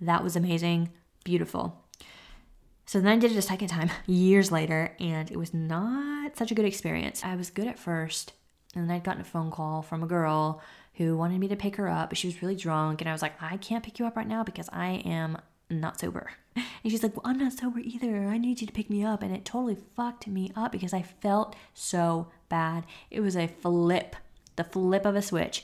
That 0.01 0.21
was 0.21 0.35
amazing. 0.35 0.89
Beautiful. 1.23 1.81
So 2.85 2.99
then 2.99 3.13
I 3.13 3.17
did 3.17 3.31
it 3.31 3.37
a 3.37 3.41
second 3.41 3.69
time 3.69 3.89
years 4.05 4.51
later, 4.51 4.97
and 4.99 5.31
it 5.31 5.37
was 5.37 5.53
not 5.53 6.35
such 6.35 6.51
a 6.51 6.55
good 6.55 6.65
experience. 6.65 7.23
I 7.23 7.37
was 7.37 7.49
good 7.49 7.67
at 7.67 7.79
first, 7.79 8.33
and 8.75 8.83
then 8.83 8.93
I'd 8.93 9.05
gotten 9.05 9.21
a 9.21 9.25
phone 9.25 9.49
call 9.49 9.81
from 9.81 10.03
a 10.03 10.07
girl 10.07 10.61
who 10.95 11.17
wanted 11.17 11.39
me 11.39 11.47
to 11.47 11.55
pick 11.55 11.75
her 11.77 11.89
up, 11.89 12.09
but 12.09 12.17
she 12.17 12.27
was 12.27 12.41
really 12.41 12.55
drunk. 12.55 13.01
And 13.01 13.09
I 13.09 13.13
was 13.13 13.21
like, 13.21 13.41
I 13.41 13.57
can't 13.57 13.83
pick 13.83 13.99
you 13.99 14.05
up 14.05 14.15
right 14.15 14.27
now 14.27 14.43
because 14.43 14.69
I 14.71 15.01
am 15.05 15.37
not 15.69 15.99
sober. 15.99 16.31
And 16.83 16.91
she's 16.91 17.01
like, 17.01 17.15
Well, 17.15 17.31
I'm 17.31 17.39
not 17.39 17.53
sober 17.53 17.79
either. 17.79 18.27
I 18.27 18.37
need 18.37 18.59
you 18.59 18.67
to 18.67 18.73
pick 18.73 18.89
me 18.89 19.05
up. 19.05 19.23
And 19.23 19.33
it 19.33 19.45
totally 19.45 19.77
fucked 19.95 20.27
me 20.27 20.51
up 20.55 20.73
because 20.73 20.93
I 20.93 21.01
felt 21.01 21.55
so 21.73 22.27
bad. 22.49 22.85
It 23.09 23.21
was 23.21 23.37
a 23.37 23.47
flip, 23.47 24.17
the 24.57 24.65
flip 24.65 25.05
of 25.05 25.15
a 25.15 25.21
switch. 25.21 25.63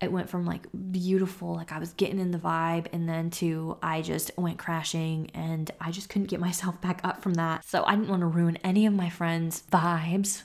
It 0.00 0.12
went 0.12 0.30
from 0.30 0.46
like 0.46 0.66
beautiful, 0.92 1.54
like 1.54 1.72
I 1.72 1.80
was 1.80 1.94
getting 1.94 2.20
in 2.20 2.30
the 2.30 2.38
vibe, 2.38 2.86
and 2.92 3.08
then 3.08 3.28
to 3.30 3.76
I 3.82 4.02
just 4.02 4.30
went 4.38 4.58
crashing 4.58 5.30
and 5.34 5.70
I 5.80 5.90
just 5.90 6.08
couldn't 6.08 6.28
get 6.28 6.40
myself 6.48 6.80
back 6.80 7.00
up 7.02 7.22
from 7.22 7.34
that. 7.34 7.64
So 7.64 7.84
I 7.84 7.96
didn't 7.96 8.08
want 8.08 8.20
to 8.20 8.26
ruin 8.26 8.56
any 8.62 8.86
of 8.86 8.94
my 8.94 9.10
friends' 9.10 9.64
vibes. 9.70 10.44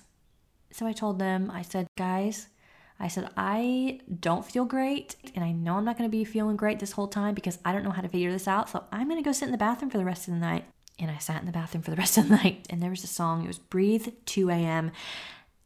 So 0.72 0.88
I 0.88 0.94
told 0.94 1.20
them, 1.20 1.52
I 1.54 1.62
said, 1.62 1.86
Guys, 1.96 2.48
I 3.02 3.08
said, 3.08 3.30
I 3.36 4.00
don't 4.20 4.46
feel 4.46 4.64
great, 4.64 5.16
and 5.34 5.44
I 5.44 5.52
know 5.52 5.76
I'm 5.76 5.86
not 5.86 5.98
to 6.10 6.12
be 6.12 6.24
feeling 6.24 6.56
great 6.56 6.80
this 6.80 6.92
whole 6.92 7.08
time 7.08 7.34
because 7.34 7.58
I 7.66 7.72
don't 7.72 7.84
know 7.84 7.90
how 7.90 8.04
to 8.04 8.08
figure 8.08 8.32
this 8.32 8.48
out. 8.48 8.70
So 8.70 8.84
I'm 8.92 9.10
to 9.18 9.24
go 9.24 9.32
sit 9.32 9.46
in 9.46 9.52
the 9.52 9.58
bathroom 9.58 9.90
for 9.90 9.98
the 9.98 10.06
rest 10.06 10.28
of 10.28 10.36
the 10.36 10.40
night. 10.40 10.66
And 11.00 11.10
I 11.10 11.18
sat 11.18 11.40
in 11.40 11.48
the 11.48 11.52
bathroom 11.52 11.82
for 11.82 11.90
the 11.90 11.98
rest 11.98 12.20
of 12.20 12.30
the 12.30 12.36
night. 12.44 12.68
And 12.70 12.82
there 12.82 12.92
was 12.92 13.04
a 13.04 13.08
song, 13.08 13.44
it 13.44 13.48
was 13.48 13.58
Breathe 13.58 14.08
2 14.28 14.52
a.m. 14.52 14.92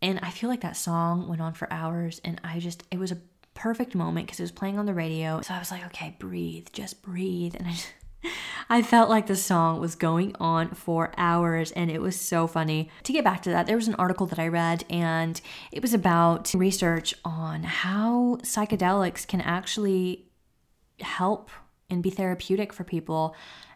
And 0.01 0.19
I 0.21 0.29
feel 0.29 0.49
like 0.49 0.61
that 0.61 0.77
song 0.77 1.27
went 1.27 1.41
on 1.41 1.53
for 1.53 1.71
hours. 1.71 2.21
And 2.23 2.39
I 2.41 2.59
just, 2.59 2.83
it 2.89 2.99
was 2.99 3.11
a 3.11 3.17
perfect 3.53 3.95
moment 3.95 4.27
because 4.27 4.39
it 4.39 4.43
was 4.43 4.51
playing 4.51 4.79
on 4.79 4.85
the 4.85 4.93
radio. 4.93 5.41
So 5.41 5.53
I 5.53 5.59
was 5.59 5.71
like, 5.71 5.85
okay, 5.87 6.15
breathe, 6.17 6.67
just 6.71 7.01
breathe. 7.01 7.55
And 7.55 7.67
I 7.67 7.71
just, 7.71 7.89
I 8.69 8.81
felt 8.81 9.09
like 9.09 9.27
the 9.27 9.35
song 9.35 9.79
was 9.79 9.95
going 9.95 10.35
on 10.39 10.71
for 10.71 11.13
hours 11.17 11.71
and 11.71 11.91
it 11.91 12.01
was 12.01 12.19
so 12.19 12.47
funny. 12.47 12.89
To 13.03 13.13
get 13.13 13.23
back 13.23 13.43
to 13.43 13.49
that, 13.51 13.67
there 13.67 13.75
was 13.75 13.87
an 13.87 13.95
article 13.95 14.25
that 14.27 14.39
I 14.39 14.47
read 14.47 14.85
and 14.89 15.39
it 15.71 15.81
was 15.81 15.93
about 15.93 16.53
research 16.53 17.13
on 17.23 17.63
how 17.63 18.37
psychedelics 18.41 19.27
can 19.27 19.41
actually 19.41 20.25
help 20.99 21.49
and 21.89 22.01
be 22.01 22.09
therapeutic 22.09 22.73
for 22.73 22.83
people 22.83 23.35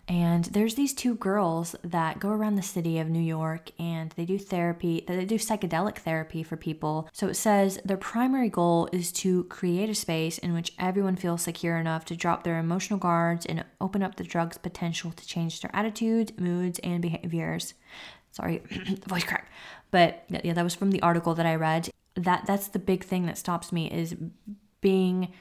and 0.10 0.46
there's 0.46 0.74
these 0.74 0.96
two 0.96 1.14
girls 1.14 1.76
that 1.84 2.20
go 2.20 2.30
around 2.30 2.56
the 2.56 2.64
city 2.64 2.98
of 2.98 3.10
New 3.10 3.22
York 3.22 3.70
and 3.78 4.12
they 4.18 4.26
do 4.26 4.40
therapy, 4.40 5.06
they 5.08 5.24
do 5.24 5.36
psychedelic 5.36 5.98
therapy 5.98 6.42
for 6.42 6.58
people. 6.58 7.08
So 7.14 7.28
it 7.28 7.36
says 7.36 7.80
their 7.86 7.96
primary 7.96 8.50
goal 8.50 8.90
is 8.92 9.12
to 9.14 9.44
create 9.46 9.88
a 9.88 9.94
space 9.94 10.40
in 10.40 10.52
which 10.54 10.74
everyone 10.80 11.16
feels 11.16 11.44
secure 11.44 11.78
enough 11.78 12.06
to 12.06 12.16
drop 12.16 12.44
their 12.44 12.58
emotional 12.58 12.98
guards 12.98 13.46
and 13.46 13.64
open 13.80 14.02
up 14.02 14.16
the 14.16 14.24
drug's 14.24 14.58
potential 14.58 15.12
to 15.12 15.28
change 15.28 15.62
their 15.62 15.72
attitudes, 15.76 16.34
moods, 16.40 16.80
and 16.80 17.04
behaviors. 17.04 17.76
Sorry, 18.32 18.64
voice 19.08 19.24
crack. 19.24 19.52
But 19.92 20.24
yeah, 20.44 20.54
that 20.54 20.64
was 20.64 20.74
from 20.74 20.90
the 20.90 21.04
article 21.04 21.36
that 21.36 21.46
I 21.46 21.54
read. 21.54 21.88
That 22.16 22.48
that's 22.48 22.70
the 22.70 22.80
big 22.80 23.04
thing 23.04 23.28
that 23.28 23.38
stops 23.38 23.72
me 23.72 23.92
is 23.92 24.16
being 24.82 25.32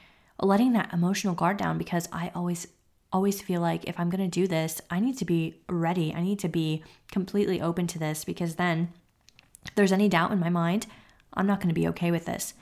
letting 0.41 0.75
that 0.75 0.93
emotional 0.93 1.35
guard 1.35 1.57
down 1.57 1.79
because 1.79 2.07
I 2.13 2.31
always 2.35 2.67
always 3.13 3.41
feel 3.41 3.61
like 3.61 3.85
if 3.85 3.99
I'm 3.99 4.11
going 4.11 4.29
to 4.29 4.41
do 4.41 4.47
this, 4.47 4.81
I 4.91 5.01
need 5.01 5.19
to 5.19 5.25
be 5.25 5.57
ready. 5.69 6.15
I 6.15 6.21
need 6.21 6.39
to 6.41 6.49
be 6.49 6.83
completely 7.11 7.61
open 7.61 7.87
to 7.89 7.99
this 7.99 8.25
because 8.25 8.57
then 8.57 8.93
if 9.65 9.75
there's 9.75 9.93
any 9.93 10.09
doubt 10.09 10.33
in 10.33 10.39
my 10.39 10.51
mind, 10.51 10.87
I'm 11.35 11.47
not 11.47 11.61
going 11.61 11.69
to 11.69 11.75
be 11.75 11.89
okay 11.89 12.11
with 12.11 12.27
this. 12.27 12.55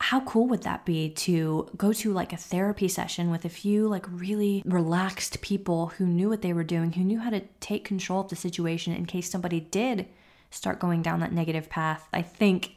How 0.00 0.20
cool 0.20 0.46
would 0.46 0.62
that 0.62 0.86
be 0.86 1.10
to 1.10 1.68
go 1.76 1.92
to 1.92 2.12
like 2.12 2.32
a 2.32 2.36
therapy 2.36 2.88
session 2.88 3.30
with 3.30 3.44
a 3.44 3.50
few 3.50 3.88
like 3.88 4.06
really 4.08 4.62
relaxed 4.64 5.40
people 5.42 5.88
who 5.88 6.06
knew 6.06 6.28
what 6.28 6.40
they 6.40 6.52
were 6.52 6.64
doing, 6.64 6.92
who 6.92 7.04
knew 7.04 7.18
how 7.18 7.30
to 7.30 7.42
take 7.60 7.84
control 7.84 8.20
of 8.20 8.28
the 8.28 8.36
situation 8.36 8.94
in 8.94 9.06
case 9.06 9.30
somebody 9.30 9.60
did 9.60 10.06
start 10.50 10.78
going 10.78 11.02
down 11.02 11.20
that 11.20 11.32
negative 11.32 11.68
path? 11.68 12.08
I 12.12 12.22
think 12.22 12.76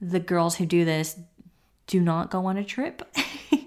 the 0.00 0.20
girls 0.20 0.56
who 0.56 0.66
do 0.66 0.84
this 0.84 1.18
do 1.86 2.00
not 2.00 2.30
go 2.30 2.46
on 2.46 2.56
a 2.56 2.64
trip. 2.64 3.02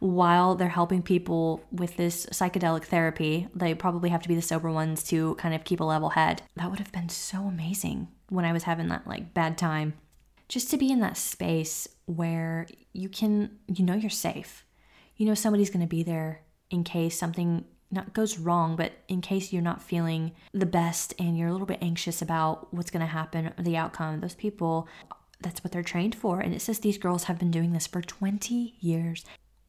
while 0.00 0.54
they're 0.54 0.68
helping 0.68 1.02
people 1.02 1.64
with 1.70 1.96
this 1.96 2.26
psychedelic 2.26 2.84
therapy. 2.84 3.48
They 3.54 3.74
probably 3.74 4.10
have 4.10 4.22
to 4.22 4.28
be 4.28 4.34
the 4.34 4.42
sober 4.42 4.70
ones 4.70 5.02
to 5.04 5.34
kind 5.36 5.54
of 5.54 5.64
keep 5.64 5.80
a 5.80 5.84
level 5.84 6.10
head. 6.10 6.42
That 6.56 6.70
would 6.70 6.78
have 6.78 6.92
been 6.92 7.08
so 7.08 7.42
amazing 7.44 8.08
when 8.28 8.44
I 8.44 8.52
was 8.52 8.64
having 8.64 8.88
that 8.88 9.06
like 9.06 9.34
bad 9.34 9.56
time. 9.58 9.94
just 10.48 10.70
to 10.70 10.76
be 10.76 10.90
in 10.90 11.00
that 11.00 11.16
space 11.16 11.88
where 12.06 12.66
you 12.92 13.08
can, 13.08 13.50
you 13.66 13.84
know, 13.84 13.94
you're 13.94 14.10
safe. 14.10 14.64
You 15.16 15.26
know, 15.26 15.34
somebody's 15.34 15.70
going 15.70 15.80
to 15.80 15.86
be 15.86 16.02
there 16.02 16.42
in 16.70 16.84
case 16.84 17.18
something 17.18 17.64
not 17.90 18.12
goes 18.12 18.38
wrong, 18.38 18.76
but 18.76 18.92
in 19.08 19.20
case 19.20 19.52
you're 19.52 19.62
not 19.62 19.82
feeling 19.82 20.32
the 20.52 20.66
best 20.66 21.14
and 21.18 21.38
you're 21.38 21.48
a 21.48 21.52
little 21.52 21.66
bit 21.66 21.78
anxious 21.80 22.20
about 22.20 22.72
what's 22.74 22.90
going 22.90 23.00
to 23.00 23.06
happen, 23.06 23.52
the 23.58 23.76
outcome, 23.76 24.20
those 24.20 24.34
people, 24.34 24.88
that's 25.40 25.62
what 25.62 25.72
they're 25.72 25.82
trained 25.82 26.14
for. 26.14 26.40
And 26.40 26.54
it 26.54 26.60
says 26.60 26.80
these 26.80 26.98
girls 26.98 27.24
have 27.24 27.38
been 27.38 27.50
doing 27.50 27.72
this 27.72 27.86
for 27.86 28.02
20 28.02 28.76
years. 28.80 29.24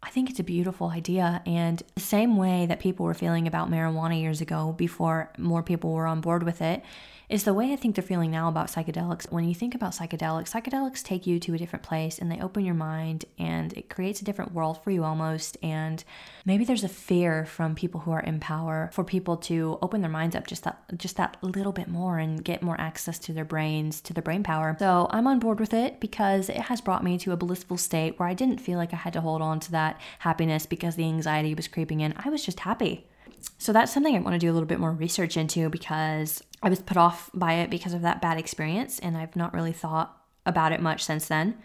I 0.06 0.10
think 0.12 0.30
it's 0.30 0.40
a 0.40 0.44
beautiful 0.44 0.90
idea. 0.90 1.42
And 1.48 1.82
the 1.96 2.02
same 2.02 2.38
way 2.38 2.68
that 2.68 2.80
people 2.80 3.06
were 3.06 3.16
feeling 3.16 3.48
about 3.48 3.72
marijuana 3.72 4.22
years 4.22 4.40
ago 4.40 4.72
before 4.78 5.32
more 5.38 5.64
people 5.64 5.92
were 5.92 6.06
on 6.06 6.22
board 6.22 6.44
with 6.44 6.62
it, 6.62 6.84
is 7.30 7.44
the 7.44 7.54
way 7.54 7.74
I 7.74 7.76
think 7.76 7.96
they're 7.96 8.04
feeling 8.04 8.32
now 8.32 8.48
about 8.48 8.68
psychedelics. 8.68 9.32
When 9.32 9.48
you 9.48 9.56
think 9.56 9.74
about 9.74 9.94
psychedelics, 9.94 10.52
psychedelics 10.52 11.04
take 11.04 11.26
you 11.26 11.40
to 11.40 11.54
a 11.54 11.58
different 11.58 11.84
place 11.84 12.20
and 12.20 12.32
they 12.32 12.40
open 12.40 12.66
your 12.66 12.76
mind 12.76 13.26
and 13.40 13.74
it 13.74 13.90
creates 13.90 14.22
a 14.22 14.26
different 14.26 14.54
world 14.54 14.84
for 14.84 14.92
you 14.92 15.04
almost. 15.04 15.58
And 15.64 16.04
maybe 16.46 16.66
there's 16.66 16.84
a 16.84 16.90
fear 16.90 17.46
from 17.46 17.76
people 17.76 18.02
who 18.02 18.12
are 18.12 18.20
in 18.20 18.40
power 18.40 18.90
for 18.94 19.04
people 19.04 19.38
to 19.38 19.80
open 19.82 20.02
their 20.02 20.12
minds 20.12 20.36
up 20.36 20.48
just 20.48 20.64
that 20.64 20.80
just 20.98 21.18
that 21.18 21.38
little 21.42 21.72
bit 21.72 21.88
more 21.88 22.20
and 22.20 22.44
get 22.44 22.62
more 22.62 22.80
access 22.80 23.18
to 23.20 23.34
their 23.34 23.46
brains, 23.46 24.02
to 24.02 24.14
their 24.14 24.24
brain 24.24 24.44
power. 24.44 24.76
So 24.78 25.08
I'm 25.10 25.28
on 25.28 25.40
board 25.40 25.60
with 25.60 25.74
it 25.74 26.00
because 26.00 26.50
it 26.50 26.58
has 26.58 26.82
brought 26.82 27.04
me 27.04 27.18
to 27.20 27.32
a 27.32 27.38
blissful 27.38 27.78
state 27.78 28.20
where 28.20 28.30
I 28.30 28.34
didn't 28.34 28.60
feel 28.60 28.78
like 28.78 28.94
I 28.94 28.98
had 28.98 29.14
to 29.14 29.22
hold 29.22 29.42
on 29.42 29.60
to 29.62 29.72
that 29.72 30.00
happiness 30.20 30.66
because 30.66 30.96
the 30.96 31.06
anxiety 31.06 31.56
was 31.56 31.68
creeping 31.68 32.02
in. 32.02 32.14
I 32.18 32.30
was 32.30 32.46
just 32.46 32.62
happy. 32.62 33.08
So 33.58 33.74
that's 33.74 33.94
something 33.94 34.16
I 34.16 34.20
want 34.20 34.34
to 34.34 34.40
do 34.40 34.52
a 34.52 34.54
little 34.54 34.68
bit 34.68 34.80
more 34.80 34.92
research 34.92 35.38
into 35.38 35.70
because 35.70 36.44
I 36.62 36.70
was 36.70 36.80
put 36.80 36.98
off 36.98 37.30
by 37.34 37.54
it 37.54 37.70
because 37.70 37.94
of 37.94 38.02
that 38.02 38.22
bad 38.22 38.38
experience 38.38 39.00
and 39.00 39.18
I've 39.18 39.36
not 39.36 39.54
really 39.54 39.74
thought 39.74 40.16
about 40.46 40.72
it 40.72 40.82
much 40.82 41.04
since 41.04 41.28
then. 41.28 41.58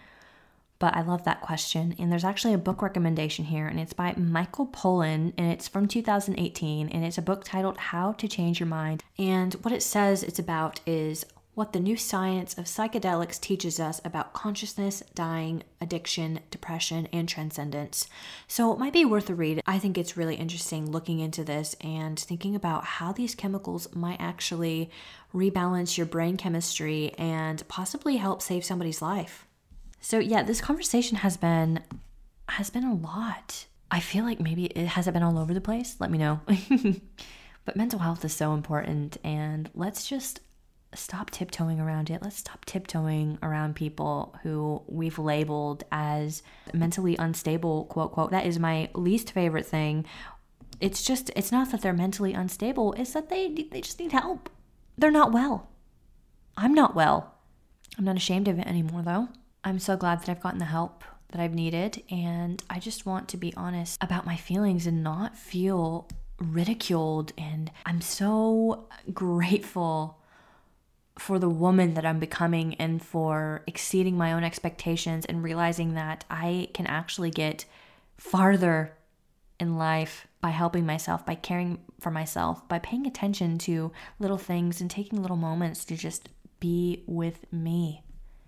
But 0.79 0.97
I 0.97 1.03
love 1.03 1.25
that 1.25 1.43
question. 1.43 1.95
And 1.99 2.11
there's 2.11 2.25
actually 2.25 2.55
a 2.55 2.59
book 2.59 2.81
recommendation 2.81 3.45
here, 3.45 3.67
and 3.67 3.79
it's 3.79 3.93
by 3.93 4.15
Michael 4.17 4.67
Pollan, 4.67 5.35
and 5.37 5.53
it's 5.53 5.69
from 5.69 5.87
2018. 5.87 6.89
And 6.89 7.05
it's 7.05 7.19
a 7.19 7.23
book 7.23 7.45
titled 7.45 7.77
How 7.77 8.13
to 8.13 8.27
Change 8.27 8.61
Your 8.61 8.67
Mind. 8.67 9.05
And 9.19 9.53
what 9.57 9.75
it 9.75 9.83
says 9.83 10.23
it's 10.23 10.39
about 10.39 10.81
is 10.87 11.27
what 11.61 11.75
the 11.75 11.79
new 11.79 11.95
science 11.95 12.57
of 12.57 12.65
psychedelics 12.65 13.39
teaches 13.39 13.79
us 13.79 14.01
about 14.03 14.33
consciousness, 14.33 15.03
dying, 15.15 15.63
addiction, 15.79 16.41
depression, 16.51 17.07
and 17.13 17.29
transcendence. 17.29 18.09
So 18.49 18.73
it 18.73 18.79
might 18.79 18.95
be 18.95 19.05
worth 19.05 19.29
a 19.29 19.35
read. 19.35 19.61
I 19.67 19.79
think 19.79 19.99
it's 19.99 20.17
really 20.17 20.37
interesting 20.37 20.91
looking 20.91 21.21
into 21.21 21.45
this 21.45 21.77
and 21.83 22.19
thinking 22.19 22.55
about 22.57 22.85
how 22.85 23.13
these 23.13 23.35
chemicals 23.35 23.95
might 23.95 24.19
actually 24.23 24.89
rebalance 25.35 25.99
your 25.99 26.07
brain 26.07 26.39
chemistry 26.39 27.13
and 27.19 27.63
possibly 27.69 28.17
help 28.17 28.41
save 28.41 28.65
somebody's 28.65 29.03
life. 29.03 29.47
So 30.01 30.19
yeah, 30.19 30.43
this 30.43 30.63
conversation 30.63 31.19
has 31.19 31.37
been 31.37 31.83
has 32.49 32.71
been 32.71 32.85
a 32.85 32.95
lot. 32.95 33.67
I 33.91 34.01
feel 34.01 34.25
like 34.25 34.41
maybe 34.41 34.65
it 34.65 34.87
hasn't 34.87 35.13
been 35.13 35.23
all 35.23 35.39
over 35.39 35.53
the 35.53 35.61
place. 35.61 35.97
Let 36.01 36.11
me 36.11 36.17
know. 36.17 36.41
but 37.67 37.77
mental 37.77 37.99
health 37.99 38.25
is 38.25 38.33
so 38.33 38.55
important 38.55 39.19
and 39.23 39.69
let's 39.75 40.09
just 40.09 40.41
stop 40.95 41.31
tiptoeing 41.31 41.81
around 41.81 42.11
it. 42.11 42.23
Let's 42.23 42.39
stop 42.39 42.65
tiptoeing 42.65 43.39
around 43.43 43.77
people 43.77 44.35
who 44.43 44.83
we've 44.87 45.19
labeled 45.19 45.85
as 45.93 46.43
mentally 46.73 47.17
unstable, 47.17 47.85
quote, 47.85 48.13
quote. 48.13 48.31
That 48.31 48.47
is 48.47 48.59
my 48.59 48.89
least 48.95 49.33
favorite 49.33 49.67
thing. 49.67 50.05
It's 50.81 51.03
just, 51.03 51.31
it's 51.37 51.53
not 51.53 51.71
that 51.71 51.83
they're 51.83 51.93
mentally 51.93 52.33
unstable, 52.33 52.95
it's 52.95 53.13
that 53.13 53.29
they, 53.29 53.49
they 53.71 53.81
just 53.81 54.01
need 54.01 54.13
help. 54.13 54.49
They're 54.97 55.11
not 55.11 55.33
well. 55.33 55.69
I'm 56.57 56.75
not 56.75 56.95
well. 56.95 57.35
I'm 57.99 58.05
not 58.05 58.17
ashamed 58.17 58.49
of 58.49 58.59
it 58.59 58.67
anymore, 58.67 59.03
though. 59.03 59.29
I'm 59.63 59.79
so 59.79 59.97
glad 59.97 60.21
that 60.21 60.29
I've 60.29 60.43
gotten 60.43 60.59
the 60.59 60.65
help 60.65 61.05
that 61.33 61.41
I've 61.41 61.55
needed. 61.55 62.03
And 62.11 62.63
I 62.69 62.79
just 62.79 63.07
want 63.07 63.29
to 63.29 63.37
be 63.37 63.55
honest 63.57 64.03
about 64.03 64.27
my 64.27 64.37
feelings 64.37 64.87
and 64.87 65.03
not 65.03 65.37
feel 65.37 66.09
ridiculed. 66.39 67.33
And 67.37 67.71
I'm 67.85 68.01
so 68.01 68.89
grateful 69.13 70.20
for 71.19 71.39
the 71.39 71.51
woman 71.51 71.95
that 71.95 72.07
I'm 72.07 72.19
becoming 72.19 72.75
and 72.75 73.03
for 73.03 73.63
exceeding 73.67 74.17
my 74.17 74.33
own 74.33 74.45
expectations 74.45 75.27
and 75.27 75.43
realizing 75.43 75.95
that 75.95 76.25
I 76.31 76.69
can 76.73 76.87
actually 76.87 77.31
get 77.31 77.65
farther 78.17 78.97
in 79.59 79.77
life 79.77 80.27
by 80.41 80.51
helping 80.51 80.87
myself, 80.87 81.27
by 81.27 81.35
caring 81.35 81.79
for 82.01 82.11
myself, 82.11 82.67
by 82.69 82.79
paying 82.79 83.07
attention 83.07 83.59
to 83.59 83.93
little 84.19 84.39
things 84.39 84.81
and 84.81 84.91
taking 84.91 85.21
little 85.21 85.37
moments 85.37 85.85
to 85.87 85.97
just 85.97 86.31
be 86.61 87.05
with 87.07 87.51
me. 87.53 88.03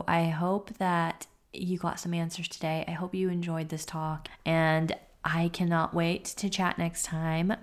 I 0.07 0.27
hope 0.27 0.77
that 0.79 1.27
you 1.53 1.79
got 1.79 2.01
some 2.01 2.15
answers 2.15 2.49
today. 2.49 2.85
I 2.89 2.93
hope 2.93 3.15
you 3.15 3.29
enjoyed 3.29 3.69
this 3.69 3.85
talk 3.85 4.29
and 4.47 4.97
I 5.25 5.49
cannot 5.49 5.95
wait 5.95 6.25
to 6.25 6.51
chat 6.51 6.79
next 6.79 7.05
time. 7.05 7.55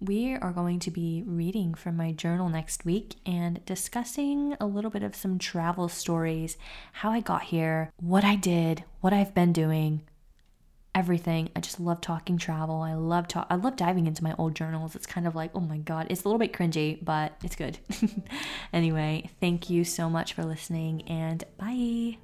We 0.00 0.34
are 0.34 0.52
going 0.52 0.80
to 0.80 0.90
be 0.90 1.22
reading 1.26 1.74
from 1.74 1.96
my 1.96 2.12
journal 2.12 2.48
next 2.48 2.84
week 2.84 3.16
and 3.24 3.64
discussing 3.64 4.54
a 4.60 4.66
little 4.66 4.90
bit 4.90 5.02
of 5.02 5.16
some 5.16 5.38
travel 5.38 5.88
stories, 5.88 6.58
how 6.92 7.10
I 7.10 7.20
got 7.20 7.44
here, 7.44 7.90
what 7.96 8.24
I 8.24 8.36
did, 8.36 8.84
what 9.00 9.14
I've 9.14 9.34
been 9.34 9.52
doing, 9.52 10.02
everything. 10.94 11.48
I 11.56 11.60
just 11.60 11.80
love 11.80 12.00
talking 12.02 12.36
travel. 12.36 12.82
I 12.82 12.94
love 12.94 13.28
talk 13.28 13.46
I 13.48 13.56
love 13.56 13.76
diving 13.76 14.06
into 14.06 14.22
my 14.22 14.34
old 14.38 14.54
journals. 14.54 14.94
It's 14.94 15.06
kind 15.06 15.26
of 15.26 15.34
like, 15.34 15.50
oh 15.54 15.60
my 15.60 15.78
god, 15.78 16.08
it's 16.10 16.24
a 16.24 16.28
little 16.28 16.38
bit 16.38 16.52
cringy, 16.52 17.02
but 17.02 17.32
it's 17.42 17.56
good. 17.56 17.78
anyway, 18.72 19.30
thank 19.40 19.70
you 19.70 19.84
so 19.84 20.10
much 20.10 20.34
for 20.34 20.44
listening 20.44 21.02
and 21.08 21.44
bye. 21.58 22.18